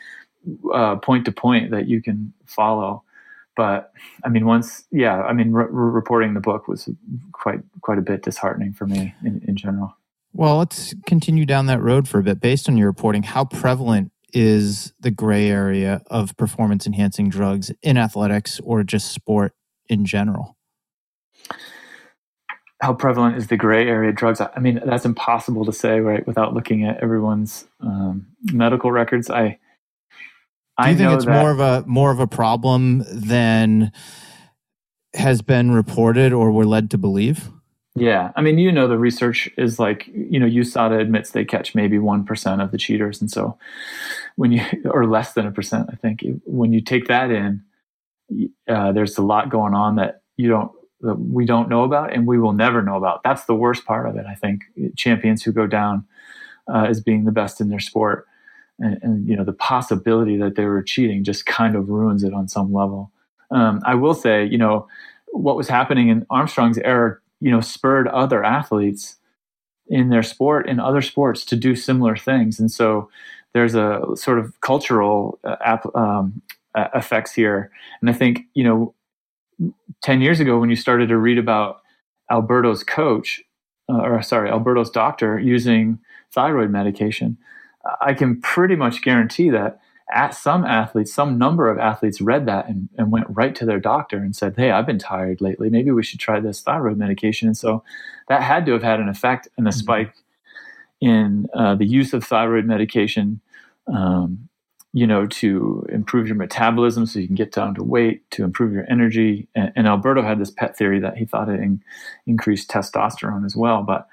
[0.72, 3.02] uh, point to point that you can follow.
[3.56, 3.92] But
[4.24, 6.88] i mean once yeah i mean re- reporting the book was
[7.32, 9.96] quite quite a bit disheartening for me in, in general.
[10.32, 12.40] Well let's continue down that road for a bit.
[12.40, 17.96] Based on your reporting how prevalent is the gray area of performance enhancing drugs in
[17.96, 19.54] athletics or just sport
[19.88, 20.56] in general?
[22.82, 24.40] How prevalent is the gray area drugs?
[24.40, 29.30] I mean, that's impossible to say, right, without looking at everyone's um, medical records.
[29.30, 29.58] I,
[30.76, 33.92] I do you think it's that, more of a more of a problem than
[35.14, 37.50] has been reported or we're led to believe?
[37.94, 41.74] Yeah, I mean, you know, the research is like, you know, USADA admits they catch
[41.74, 43.58] maybe one percent of the cheaters, and so
[44.36, 47.64] when you or less than a percent, I think, when you take that in,
[48.68, 50.70] uh, there's a lot going on that you don't
[51.02, 53.22] that we don't know about and we will never know about.
[53.22, 54.24] That's the worst part of it.
[54.26, 54.62] I think
[54.96, 56.06] champions who go down
[56.72, 58.26] uh, as being the best in their sport,
[58.78, 62.34] and, and, you know the possibility that they were cheating just kind of ruins it
[62.34, 63.10] on some level.
[63.50, 64.88] Um, I will say, you know,
[65.32, 69.16] what was happening in Armstrong's era, you know, spurred other athletes
[69.88, 73.08] in their sport in other sports to do similar things, and so
[73.54, 76.42] there's a sort of cultural uh, um,
[76.76, 77.70] uh, effects here.
[78.00, 78.94] And I think, you know,
[80.02, 81.80] 10 years ago when you started to read about
[82.30, 83.42] Alberto's coach,
[83.88, 85.98] uh, or sorry, Alberto's doctor using
[86.32, 87.38] thyroid medication,
[88.00, 89.80] I can pretty much guarantee that
[90.12, 93.80] at some athletes, some number of athletes read that and, and, went right to their
[93.80, 95.68] doctor and said, Hey, I've been tired lately.
[95.68, 97.48] Maybe we should try this thyroid medication.
[97.48, 97.82] And so
[98.28, 99.78] that had to have had an effect and a mm-hmm.
[99.78, 100.14] spike
[101.00, 103.40] in uh, the use of thyroid medication
[103.88, 104.48] um,
[104.96, 108.72] you know, to improve your metabolism so you can get down to weight, to improve
[108.72, 109.46] your energy.
[109.54, 111.82] And, and Alberto had this pet theory that he thought it in,
[112.26, 113.82] increased testosterone as well.
[113.82, 114.08] But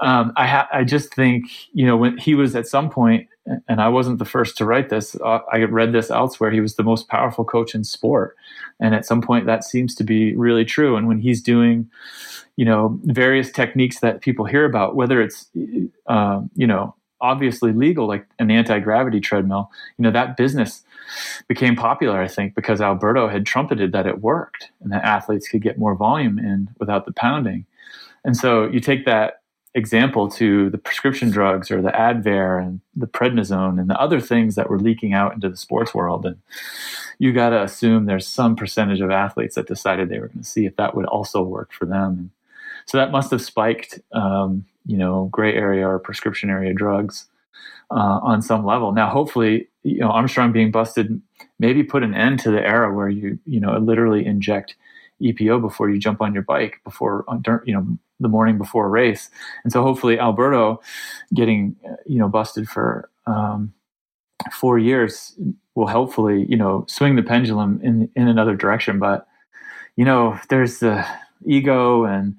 [0.00, 3.28] um, I, ha- I just think, you know, when he was at some point,
[3.66, 6.76] and I wasn't the first to write this, uh, I read this elsewhere, he was
[6.76, 8.36] the most powerful coach in sport.
[8.78, 10.96] And at some point, that seems to be really true.
[10.96, 11.90] And when he's doing,
[12.56, 15.48] you know, various techniques that people hear about, whether it's,
[16.08, 20.84] uh, you know, obviously legal, like an anti gravity treadmill, you know, that business
[21.48, 25.62] became popular, I think, because Alberto had trumpeted that it worked and that athletes could
[25.62, 27.66] get more volume in without the pounding.
[28.24, 29.40] And so you take that
[29.74, 34.56] example to the prescription drugs or the Advair and the prednisone and the other things
[34.56, 36.26] that were leaking out into the sports world.
[36.26, 36.36] And
[37.18, 40.48] you got to assume there's some percentage of athletes that decided they were going to
[40.48, 42.32] see if that would also work for them.
[42.86, 47.26] So that must have spiked um, you know gray area or prescription area drugs
[47.90, 48.92] uh, on some level.
[48.92, 51.20] Now, hopefully, you know Armstrong being busted
[51.58, 54.74] maybe put an end to the era where you you know literally inject
[55.22, 57.86] EPO before you jump on your bike before uh, you know
[58.18, 59.30] the morning before a race.
[59.64, 60.80] And so hopefully Alberto
[61.34, 61.76] getting
[62.06, 63.72] you know busted for um,
[64.52, 65.38] four years
[65.74, 68.98] will hopefully you know swing the pendulum in in another direction.
[68.98, 69.26] But
[69.96, 71.06] you know there's the
[71.46, 72.36] ego and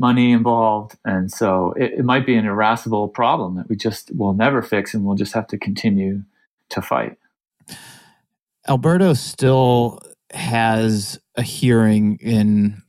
[0.00, 0.96] money involved.
[1.04, 4.94] And so it, it might be an irascible problem that we just will never fix
[4.94, 6.22] and we'll just have to continue
[6.70, 7.18] to fight.
[8.66, 10.00] Alberto still
[10.32, 12.82] has a hearing in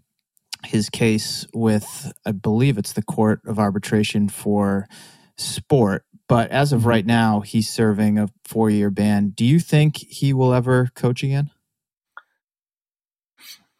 [0.63, 4.87] his case with, I believe it's the Court of Arbitration for
[5.37, 6.05] Sport.
[6.27, 6.89] But as of mm-hmm.
[6.89, 9.33] right now, he's serving a four year ban.
[9.35, 11.49] Do you think he will ever coach again?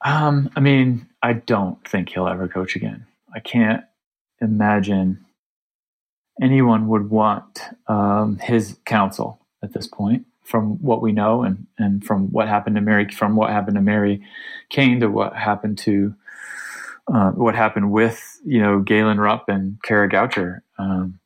[0.04, 3.06] Um, I mean, I don't think he'll ever coach again.
[3.34, 3.84] I can't
[4.42, 5.26] imagine
[6.42, 12.04] anyone would want um, his counsel at this point from what we know and, and
[12.04, 14.22] from what happened to Mary from what happened to Mary
[14.70, 16.16] Cain to what happened to
[17.08, 20.62] uh, what happened with you know Galen Rupp and Kara Goucher.
[20.78, 21.20] Um,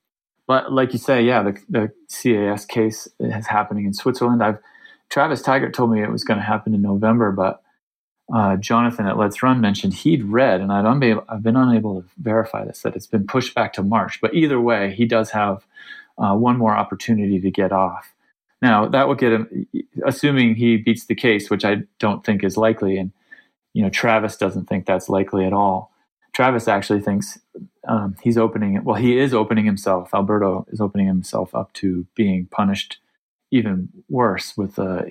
[0.47, 4.43] but like you say, yeah, the, the CAS case is happening in Switzerland.
[4.43, 4.59] I've
[5.09, 7.61] Travis Tygart told me it was going to happen in November, but
[8.33, 12.07] uh, Jonathan at Let's Run mentioned he'd read, and I've, unable, I've, been unable to
[12.17, 14.19] verify this, that it's been pushed back to March.
[14.19, 15.65] But either way, he does have
[16.17, 18.13] uh, one more opportunity to get off.
[18.61, 19.67] Now, that would get him,
[20.05, 23.11] assuming he beats the case, which I don't think is likely, and
[23.73, 25.91] you know Travis doesn't think that's likely at all.
[26.33, 27.39] Travis actually thinks
[27.87, 28.83] um, he's opening it.
[28.83, 30.13] Well, he is opening himself.
[30.13, 32.97] Alberto is opening himself up to being punished
[33.51, 35.03] even worse with uh,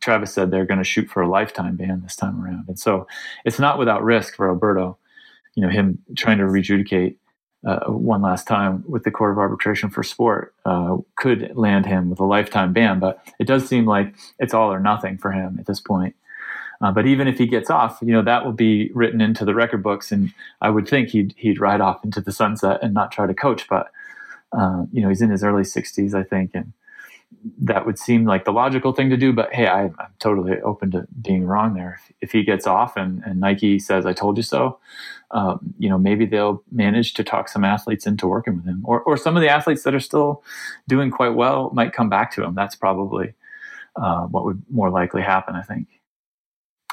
[0.00, 2.68] Travis said they're going to shoot for a lifetime ban this time around.
[2.68, 3.06] And so
[3.44, 4.96] it's not without risk for Alberto,
[5.54, 7.18] you know, him trying to rejudicate
[7.66, 12.10] uh, one last time with the Court of Arbitration for Sport uh, could land him
[12.10, 13.00] with a lifetime ban.
[13.00, 16.14] But it does seem like it's all or nothing for him at this point.
[16.80, 19.54] Uh, but even if he gets off, you know that will be written into the
[19.54, 23.12] record books, and I would think he'd he'd ride off into the sunset and not
[23.12, 23.66] try to coach.
[23.68, 23.90] But
[24.52, 26.72] uh, you know he's in his early 60s, I think, and
[27.58, 29.32] that would seem like the logical thing to do.
[29.32, 32.00] But hey, I, am totally open to being wrong there.
[32.00, 34.78] If, if he gets off and, and, Nike says, I told you so,
[35.30, 38.82] um, you know, maybe they'll manage to talk some athletes into working with him.
[38.84, 40.42] Or, or some of the athletes that are still
[40.88, 42.54] doing quite well might come back to him.
[42.54, 43.34] That's probably
[43.96, 45.88] uh, what would more likely happen, I think.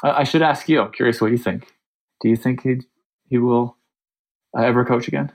[0.03, 1.73] I, I, should ask you, I'm curious what you think.
[2.21, 2.81] Do you think he
[3.29, 3.77] he will
[4.57, 5.31] uh, ever coach again?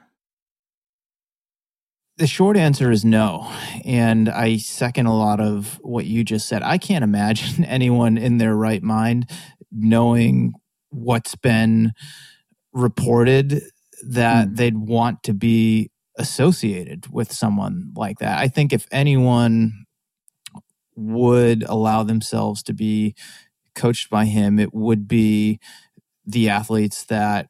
[2.19, 3.53] The short answer is no.
[3.85, 6.63] And I second a lot of what you just said.
[6.63, 9.31] I can't imagine anyone in their right mind
[9.71, 10.55] knowing
[10.91, 11.93] what's been
[12.73, 13.63] reported
[14.09, 14.57] that mm.
[14.57, 18.39] they'd want to be associated with someone like that.
[18.39, 19.85] I think if anyone
[20.95, 23.15] would allow themselves to be
[23.75, 25.61] coached by him, it would be
[26.25, 27.49] the athletes that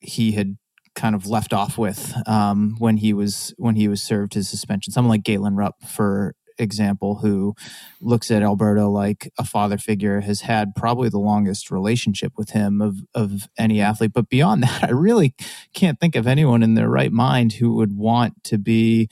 [0.00, 0.58] he had
[0.98, 4.92] kind of left off with um, when he was when he was served his suspension.
[4.92, 7.54] Someone like Galen Rupp, for example, who
[8.00, 12.82] looks at Alberto like a father figure, has had probably the longest relationship with him
[12.82, 14.12] of of any athlete.
[14.12, 15.34] But beyond that, I really
[15.72, 19.08] can't think of anyone in their right mind who would want to be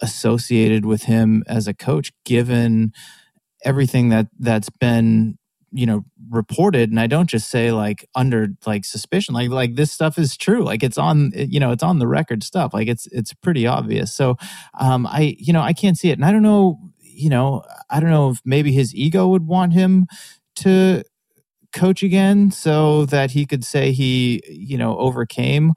[0.00, 2.92] associated with him as a coach, given
[3.64, 5.37] everything that that's been
[5.72, 9.92] you know reported and i don't just say like under like suspicion like like this
[9.92, 13.06] stuff is true like it's on you know it's on the record stuff like it's
[13.08, 14.12] it's pretty obvious.
[14.14, 14.36] So
[14.78, 18.00] um i you know i can't see it and i don't know you know i
[18.00, 20.06] don't know if maybe his ego would want him
[20.56, 21.02] to
[21.72, 25.72] coach again so that he could say he you know overcame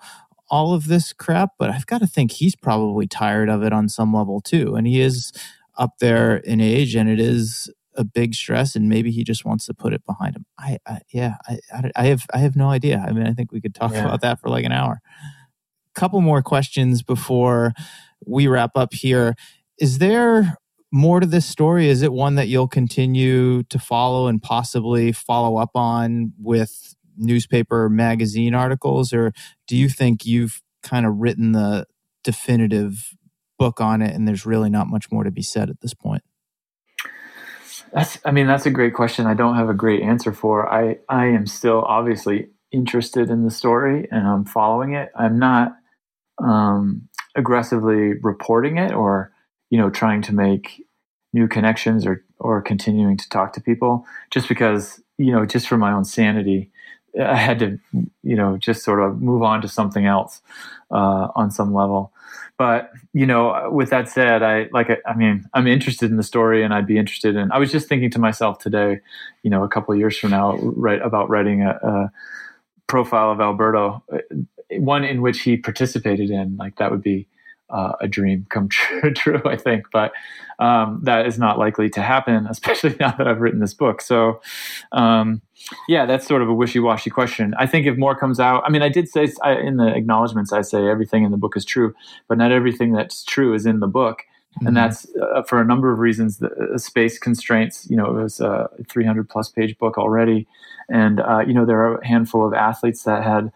[0.49, 3.89] all of this crap but i've got to think he's probably tired of it on
[3.89, 5.33] some level too and he is
[5.77, 9.65] up there in age and it is a big stress and maybe he just wants
[9.65, 10.45] to put it behind him.
[10.57, 13.03] I, I yeah, I, I, have I have no idea.
[13.05, 14.05] I mean, I think we could talk yeah.
[14.05, 15.01] about that for like an hour.
[15.93, 17.73] Couple more questions before
[18.25, 19.35] we wrap up here.
[19.77, 20.55] Is there
[20.91, 21.89] more to this story?
[21.89, 27.89] Is it one that you'll continue to follow and possibly follow up on with newspaper
[27.89, 29.33] magazine articles or
[29.67, 31.85] do you think you've kind of written the
[32.23, 33.15] definitive
[33.59, 36.23] book on it and there's really not much more to be said at this point?
[37.93, 39.25] That's, I mean, that's a great question.
[39.25, 40.71] I don't have a great answer for.
[40.71, 45.11] I, I am still obviously interested in the story and I'm following it.
[45.15, 45.75] I'm not
[46.41, 49.33] um, aggressively reporting it or,
[49.69, 50.83] you know, trying to make
[51.33, 55.77] new connections or, or continuing to talk to people just because, you know, just for
[55.77, 56.71] my own sanity,
[57.19, 57.79] I had to,
[58.23, 60.41] you know, just sort of move on to something else
[60.91, 62.13] uh, on some level.
[62.61, 64.87] But you know, with that said, I like.
[65.07, 67.51] I mean, I'm interested in the story, and I'd be interested in.
[67.51, 68.99] I was just thinking to myself today,
[69.41, 72.11] you know, a couple years from now, right about writing a, a
[72.85, 74.19] profile of Alberto, uh,
[74.77, 76.55] one in which he participated in.
[76.55, 77.27] Like that would be
[77.71, 79.85] uh, a dream come true, true, I think.
[79.91, 80.11] But
[80.59, 84.01] um, that is not likely to happen, especially now that I've written this book.
[84.01, 84.41] So,
[84.91, 85.41] um,
[85.87, 87.53] yeah, that's sort of a wishy-washy question.
[87.57, 90.51] I think if more comes out, I mean, I did say I, in the acknowledgments,
[90.51, 91.93] I say everything in the book is true,
[92.27, 94.23] but not everything that's true is in the book.
[94.57, 94.67] Mm-hmm.
[94.67, 96.39] And that's uh, for a number of reasons.
[96.39, 100.45] The uh, space constraints, you know, it was a 300 plus page book already.
[100.89, 103.51] And, uh, you know, there are a handful of athletes that had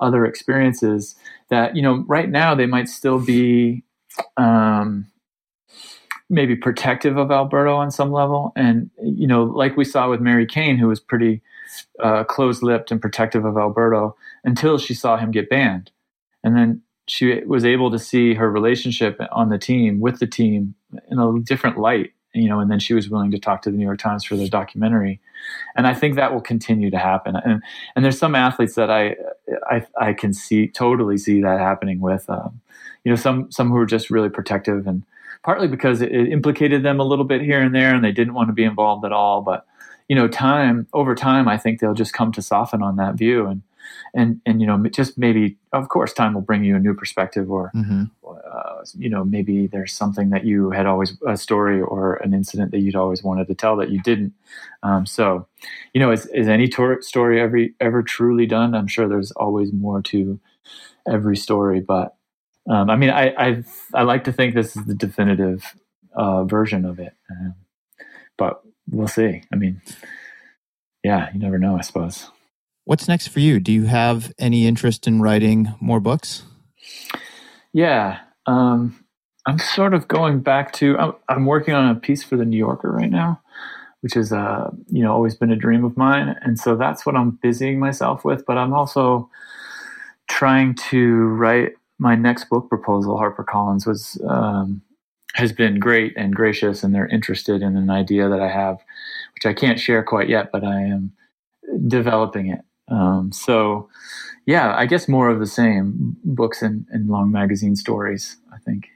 [0.00, 1.14] other experiences
[1.48, 3.82] that you know right now they might still be
[4.36, 5.06] um,
[6.28, 10.46] maybe protective of Alberto on some level, and you know like we saw with Mary
[10.46, 11.42] Cain, who was pretty
[12.02, 15.90] uh, close-lipped and protective of Alberto until she saw him get banned,
[16.42, 20.74] and then she was able to see her relationship on the team with the team
[21.10, 23.76] in a different light you know, and then she was willing to talk to the
[23.76, 25.20] New York Times for the documentary,
[25.76, 27.36] and I think that will continue to happen.
[27.36, 27.62] And
[27.94, 29.16] and there's some athletes that I
[29.70, 32.60] I, I can see totally see that happening with, um,
[33.04, 35.02] you know, some some who are just really protective, and
[35.42, 38.34] partly because it, it implicated them a little bit here and there, and they didn't
[38.34, 39.42] want to be involved at all.
[39.42, 39.66] But
[40.08, 43.46] you know, time over time, I think they'll just come to soften on that view,
[43.46, 43.62] and
[44.14, 47.50] and and you know just maybe of course time will bring you a new perspective
[47.50, 48.04] or mm-hmm.
[48.26, 52.70] uh, you know maybe there's something that you had always a story or an incident
[52.70, 54.32] that you'd always wanted to tell that you didn't
[54.82, 55.46] um, so
[55.92, 59.72] you know is, is any tor- story ever ever truly done i'm sure there's always
[59.72, 60.38] more to
[61.08, 62.16] every story but
[62.68, 65.74] um, i mean i i i like to think this is the definitive
[66.14, 67.54] uh, version of it um,
[68.36, 69.42] but we'll see.
[69.52, 69.80] I mean,
[71.04, 72.30] yeah, you never know, I suppose.
[72.90, 73.60] What's next for you?
[73.60, 76.42] Do you have any interest in writing more books?
[77.72, 78.18] Yeah.
[78.46, 79.04] Um,
[79.46, 82.56] I'm sort of going back to, I'm, I'm, working on a piece for the New
[82.56, 83.40] Yorker right now,
[84.00, 86.34] which has, uh, you know, always been a dream of mine.
[86.42, 88.44] And so that's what I'm busying myself with.
[88.44, 89.30] But I'm also
[90.28, 93.16] trying to write my next book proposal.
[93.18, 94.82] HarperCollins was, um,
[95.34, 98.78] has been great and gracious, and they're interested in an idea that I have,
[99.34, 101.12] which I can't share quite yet, but I am
[101.86, 102.62] developing it.
[102.90, 103.88] Um, so,
[104.46, 108.88] yeah, I guess more of the same books and, and long magazine stories, I think.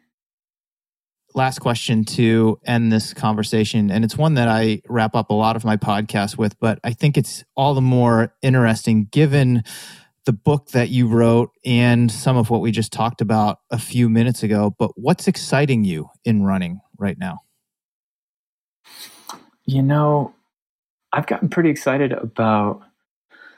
[1.37, 5.57] Last question to end this conversation, and it's one that I wrap up a lot
[5.57, 9.65] of my podcasts with, but I think it's all the more interesting given
[10.27, 14.09] the book that you wrote and some of what we just talked about a few
[14.09, 14.75] minutes ago.
[14.79, 17.41] But what's exciting you in running right now?
[19.67, 20.35] You know,
[21.13, 22.83] I've gotten pretty excited about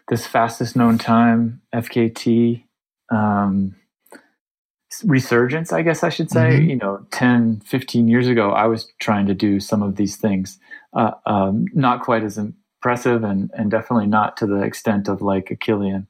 [0.09, 2.65] this fastest known time FKT
[3.12, 3.74] um,
[5.05, 6.59] resurgence, I guess I should say.
[6.59, 6.70] Mm-hmm.
[6.70, 10.59] You know, 10, 15 years ago, I was trying to do some of these things,
[10.95, 15.51] uh, um, not quite as impressive and, and definitely not to the extent of like
[15.51, 16.07] a Kilian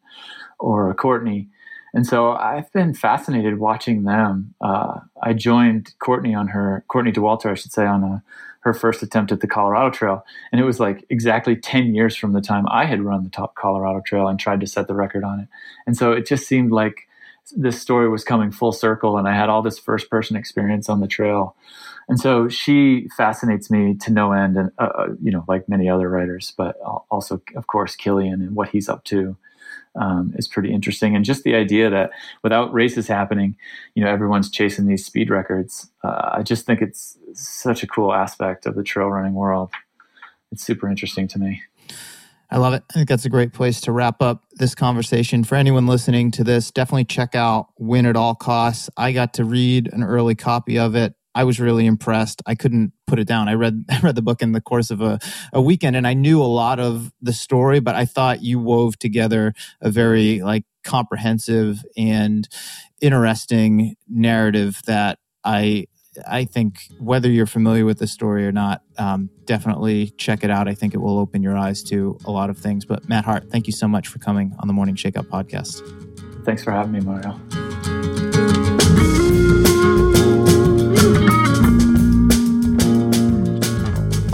[0.59, 1.49] or a Courtney.
[1.95, 4.55] And so I've been fascinated watching them.
[4.61, 8.23] Uh, I joined Courtney on her, Courtney Dauwalter, I should say, on a
[8.67, 10.25] her first attempt at the Colorado Trail.
[10.51, 13.55] And it was like exactly 10 years from the time I had run the top
[13.55, 15.49] Colorado Trail and tried to set the record on it.
[15.87, 17.09] And so it just seemed like
[17.53, 21.01] this story was coming full circle and I had all this first person experience on
[21.01, 21.55] the trail.
[22.09, 25.89] And so she fascinates me to no end and, uh, uh you know, like many
[25.89, 26.77] other writers, but
[27.09, 29.37] also, of course, Kilian and what he's up to
[30.01, 31.17] um, is pretty interesting.
[31.17, 32.11] And just the idea that
[32.43, 33.57] without races happening,
[33.95, 35.91] you know, everyone's chasing these speed records.
[36.05, 39.71] Uh, I just think it's such a cool aspect of the trail running world.
[40.53, 41.63] It's super interesting to me.
[42.51, 42.85] I love it.
[42.91, 45.43] I think that's a great place to wrap up this conversation.
[45.43, 48.89] For anyone listening to this, definitely check out Win at All Costs.
[48.97, 51.15] I got to read an early copy of it.
[51.37, 52.43] I was really impressed.
[52.47, 53.47] I couldn't put it down.
[53.49, 55.21] I read I read the book in the course of a,
[55.53, 58.99] a weekend and I knew a lot of the story, but I thought you wove
[58.99, 62.49] together a very like comprehensive and
[63.01, 65.87] interesting narrative that I
[66.27, 70.67] I think whether you're familiar with the story or not, um, definitely check it out.
[70.67, 72.87] I think it will open your eyes to a lot of things.
[72.87, 75.83] But Matt Hart, thank you so much for coming on the Morning Shakeout podcast.
[76.47, 77.39] Thanks for having me, Mario.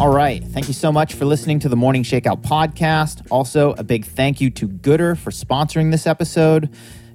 [0.03, 0.43] All right.
[0.43, 3.25] Thank you so much for listening to the Morning Shakeout podcast.
[3.31, 6.71] Also, a big thank you to Goodr for sponsoring this episode.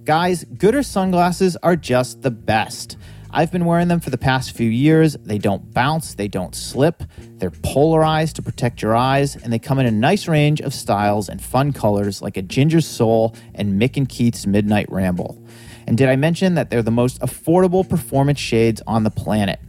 [0.06, 2.96] Guys, Goodr sunglasses are just the best.
[3.30, 5.18] I've been wearing them for the past few years.
[5.18, 7.04] They don't bounce, they don't slip.
[7.40, 11.28] They're polarized to protect your eyes, and they come in a nice range of styles
[11.28, 15.46] and fun colors like a ginger soul and Mick and Keith's Midnight Ramble.
[15.88, 19.60] And did I mention that they're the most affordable performance shades on the planet?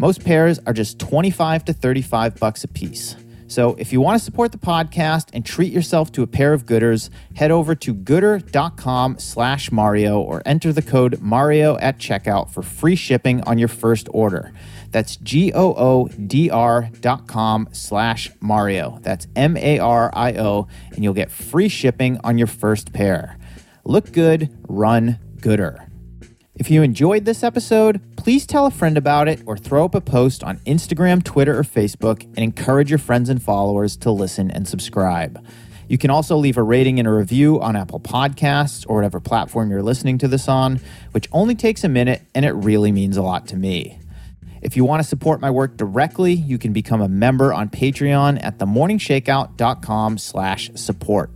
[0.00, 3.16] Most pairs are just 25 to 35 bucks a piece.
[3.48, 6.64] So if you want to support the podcast and treat yourself to a pair of
[6.64, 12.62] goodrs, head over to goodr.com slash Mario or enter the code Mario at checkout for
[12.62, 14.54] free shipping on your first order.
[14.90, 19.00] That's G-O-O-D-R dot com slash Mario.
[19.02, 23.36] That's M-A-R-I-O, and you'll get free shipping on your first pair.
[23.84, 25.89] Look good, run gooder.
[26.60, 30.00] If you enjoyed this episode, please tell a friend about it or throw up a
[30.02, 34.68] post on Instagram, Twitter, or Facebook and encourage your friends and followers to listen and
[34.68, 35.42] subscribe.
[35.88, 39.70] You can also leave a rating and a review on Apple Podcasts or whatever platform
[39.70, 40.80] you're listening to this on,
[41.12, 43.98] which only takes a minute and it really means a lot to me.
[44.60, 48.38] If you want to support my work directly, you can become a member on Patreon
[48.44, 51.30] at themorningshakeout.com slash support.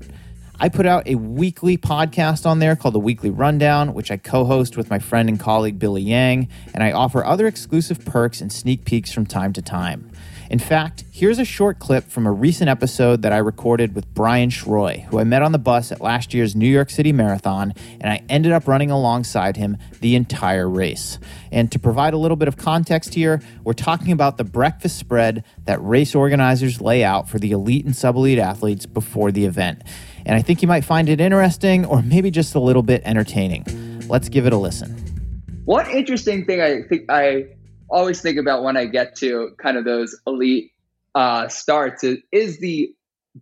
[0.64, 4.46] I put out a weekly podcast on there called The Weekly Rundown, which I co
[4.46, 8.50] host with my friend and colleague Billy Yang, and I offer other exclusive perks and
[8.50, 10.10] sneak peeks from time to time.
[10.48, 14.48] In fact, here's a short clip from a recent episode that I recorded with Brian
[14.48, 18.10] Schroy, who I met on the bus at last year's New York City Marathon, and
[18.10, 21.18] I ended up running alongside him the entire race.
[21.52, 25.44] And to provide a little bit of context here, we're talking about the breakfast spread
[25.66, 29.82] that race organizers lay out for the elite and sub elite athletes before the event
[30.26, 33.64] and I think you might find it interesting or maybe just a little bit entertaining.
[34.08, 34.90] Let's give it a listen.
[35.64, 37.46] One interesting thing I think I
[37.88, 40.72] always think about when I get to kind of those elite
[41.14, 42.94] uh, starts is, is the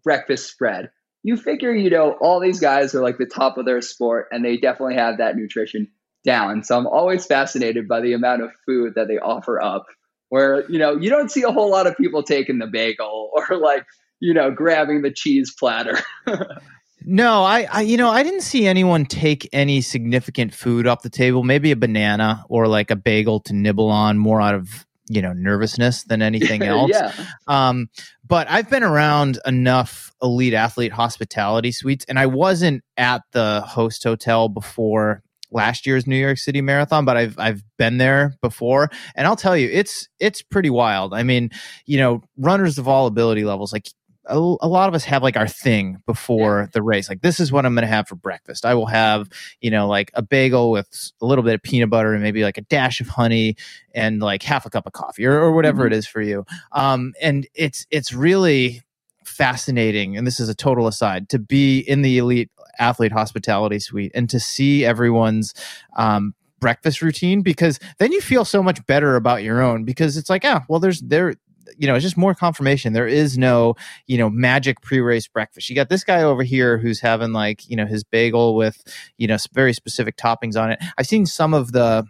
[0.04, 0.90] breakfast spread.
[1.22, 4.44] You figure, you know, all these guys are like the top of their sport and
[4.44, 5.88] they definitely have that nutrition
[6.24, 6.62] down.
[6.62, 9.86] So I'm always fascinated by the amount of food that they offer up
[10.32, 13.59] where you know you don't see a whole lot of people taking the bagel or
[13.59, 13.84] like
[14.23, 15.99] you know grabbing the cheese platter.
[17.05, 21.11] no, I, I you know I didn't see anyone take any significant food off the
[21.11, 21.43] table.
[21.43, 25.32] Maybe a banana or like a bagel to nibble on, more out of you know
[25.32, 26.93] nervousness than anything else.
[26.93, 27.12] yeah.
[27.49, 27.90] Um,
[28.24, 34.05] but I've been around enough elite athlete hospitality suites, and I wasn't at the host
[34.05, 39.27] hotel before last year's New York City Marathon, but I've I've been there before, and
[39.27, 41.12] I'll tell you, it's it's pretty wild.
[41.12, 41.51] I mean,
[41.86, 43.89] you know, runners of all ability levels, like
[44.27, 46.66] a, a, lot of us have like our thing before yeah.
[46.73, 47.09] the race.
[47.09, 48.65] Like this is what I'm going to have for breakfast.
[48.65, 49.28] I will have,
[49.61, 52.59] you know, like a bagel with a little bit of peanut butter and maybe like
[52.59, 53.57] a dash of honey
[53.94, 55.93] and like half a cup of coffee or, or whatever mm-hmm.
[55.93, 56.44] it is for you.
[56.73, 58.82] Um, and it's it's really
[59.24, 60.16] fascinating.
[60.16, 64.28] And this is a total aside to be in the elite athlete hospitality suite and
[64.31, 65.55] to see everyone's
[65.97, 70.31] um, breakfast routine because then you feel so much better about your own because it's
[70.31, 71.35] like, ah, well, there's there
[71.76, 72.93] you know, it's just more confirmation.
[72.93, 73.74] There is no,
[74.06, 75.68] you know, magic pre-race breakfast.
[75.68, 78.82] You got this guy over here who's having like, you know, his bagel with,
[79.18, 80.82] you know, very specific toppings on it.
[80.98, 82.06] I've seen some of the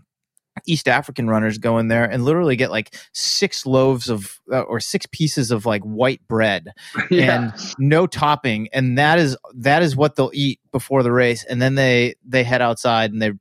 [0.67, 4.81] East African runners go in there and literally get like six loaves of uh, or
[4.81, 6.69] six pieces of like white bread
[7.11, 7.41] yeah.
[7.41, 11.61] and no topping and that is that is what they'll eat before the race and
[11.63, 13.33] then they they head outside and they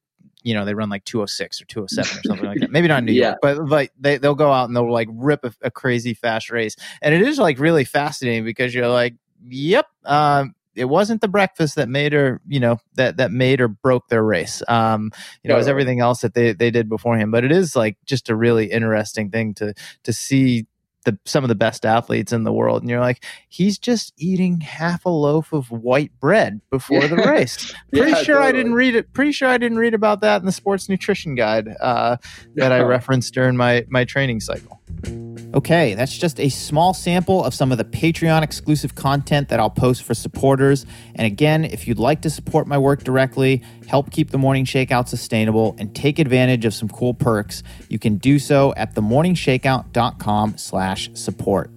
[0.43, 3.05] you know they run like 206 or 207 or something like that maybe not in
[3.05, 3.29] new yeah.
[3.29, 6.49] york but like they, they'll go out and they'll like rip a, a, crazy fast
[6.49, 9.15] race and it is like really fascinating because you're like
[9.47, 13.67] yep um, it wasn't the breakfast that made or you know that that made or
[13.67, 14.63] broke their race.
[14.67, 15.11] Um,
[15.43, 17.31] you know, it was everything else that they they did beforehand.
[17.31, 19.73] But it is like just a really interesting thing to
[20.03, 20.67] to see
[21.05, 24.61] the some of the best athletes in the world, and you're like, he's just eating
[24.61, 27.73] half a loaf of white bread before the race.
[27.93, 28.49] pretty yeah, sure totally.
[28.49, 29.13] I didn't read it.
[29.13, 32.17] Pretty sure I didn't read about that in the sports nutrition guide uh,
[32.55, 34.80] that I referenced during my my training cycle.
[35.53, 39.69] Okay, that's just a small sample of some of the Patreon exclusive content that I'll
[39.69, 40.85] post for supporters.
[41.13, 45.09] And again, if you'd like to support my work directly, help keep the Morning Shakeout
[45.09, 51.09] sustainable, and take advantage of some cool perks, you can do so at themorningshakeout.com slash
[51.15, 51.69] support.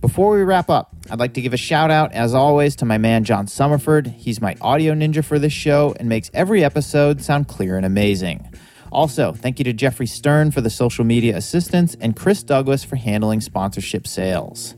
[0.00, 2.98] Before we wrap up, I'd like to give a shout out, as always, to my
[2.98, 4.12] man John Summerford.
[4.12, 8.48] He's my audio ninja for this show and makes every episode sound clear and amazing.
[8.90, 12.96] Also, thank you to Jeffrey Stern for the social media assistance and Chris Douglas for
[12.96, 14.74] handling sponsorship sales.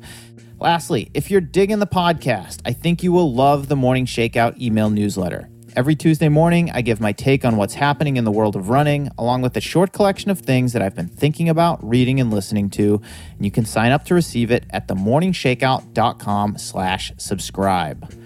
[0.59, 4.91] Lastly, if you're digging the podcast, I think you will love the Morning Shakeout email
[4.91, 5.49] newsletter.
[5.77, 9.09] Every Tuesday morning, I give my take on what's happening in the world of running,
[9.17, 12.71] along with a short collection of things that I've been thinking about, reading, and listening
[12.71, 13.01] to.
[13.37, 18.20] And you can sign up to receive it at themorningshakeout.com slash subscribe.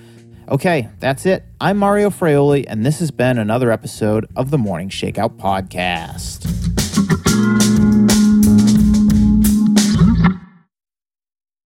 [0.49, 1.43] Okay, that's it.
[1.59, 6.45] I'm Mario Fraoli, and this has been another episode of the Morning Shakeout Podcast.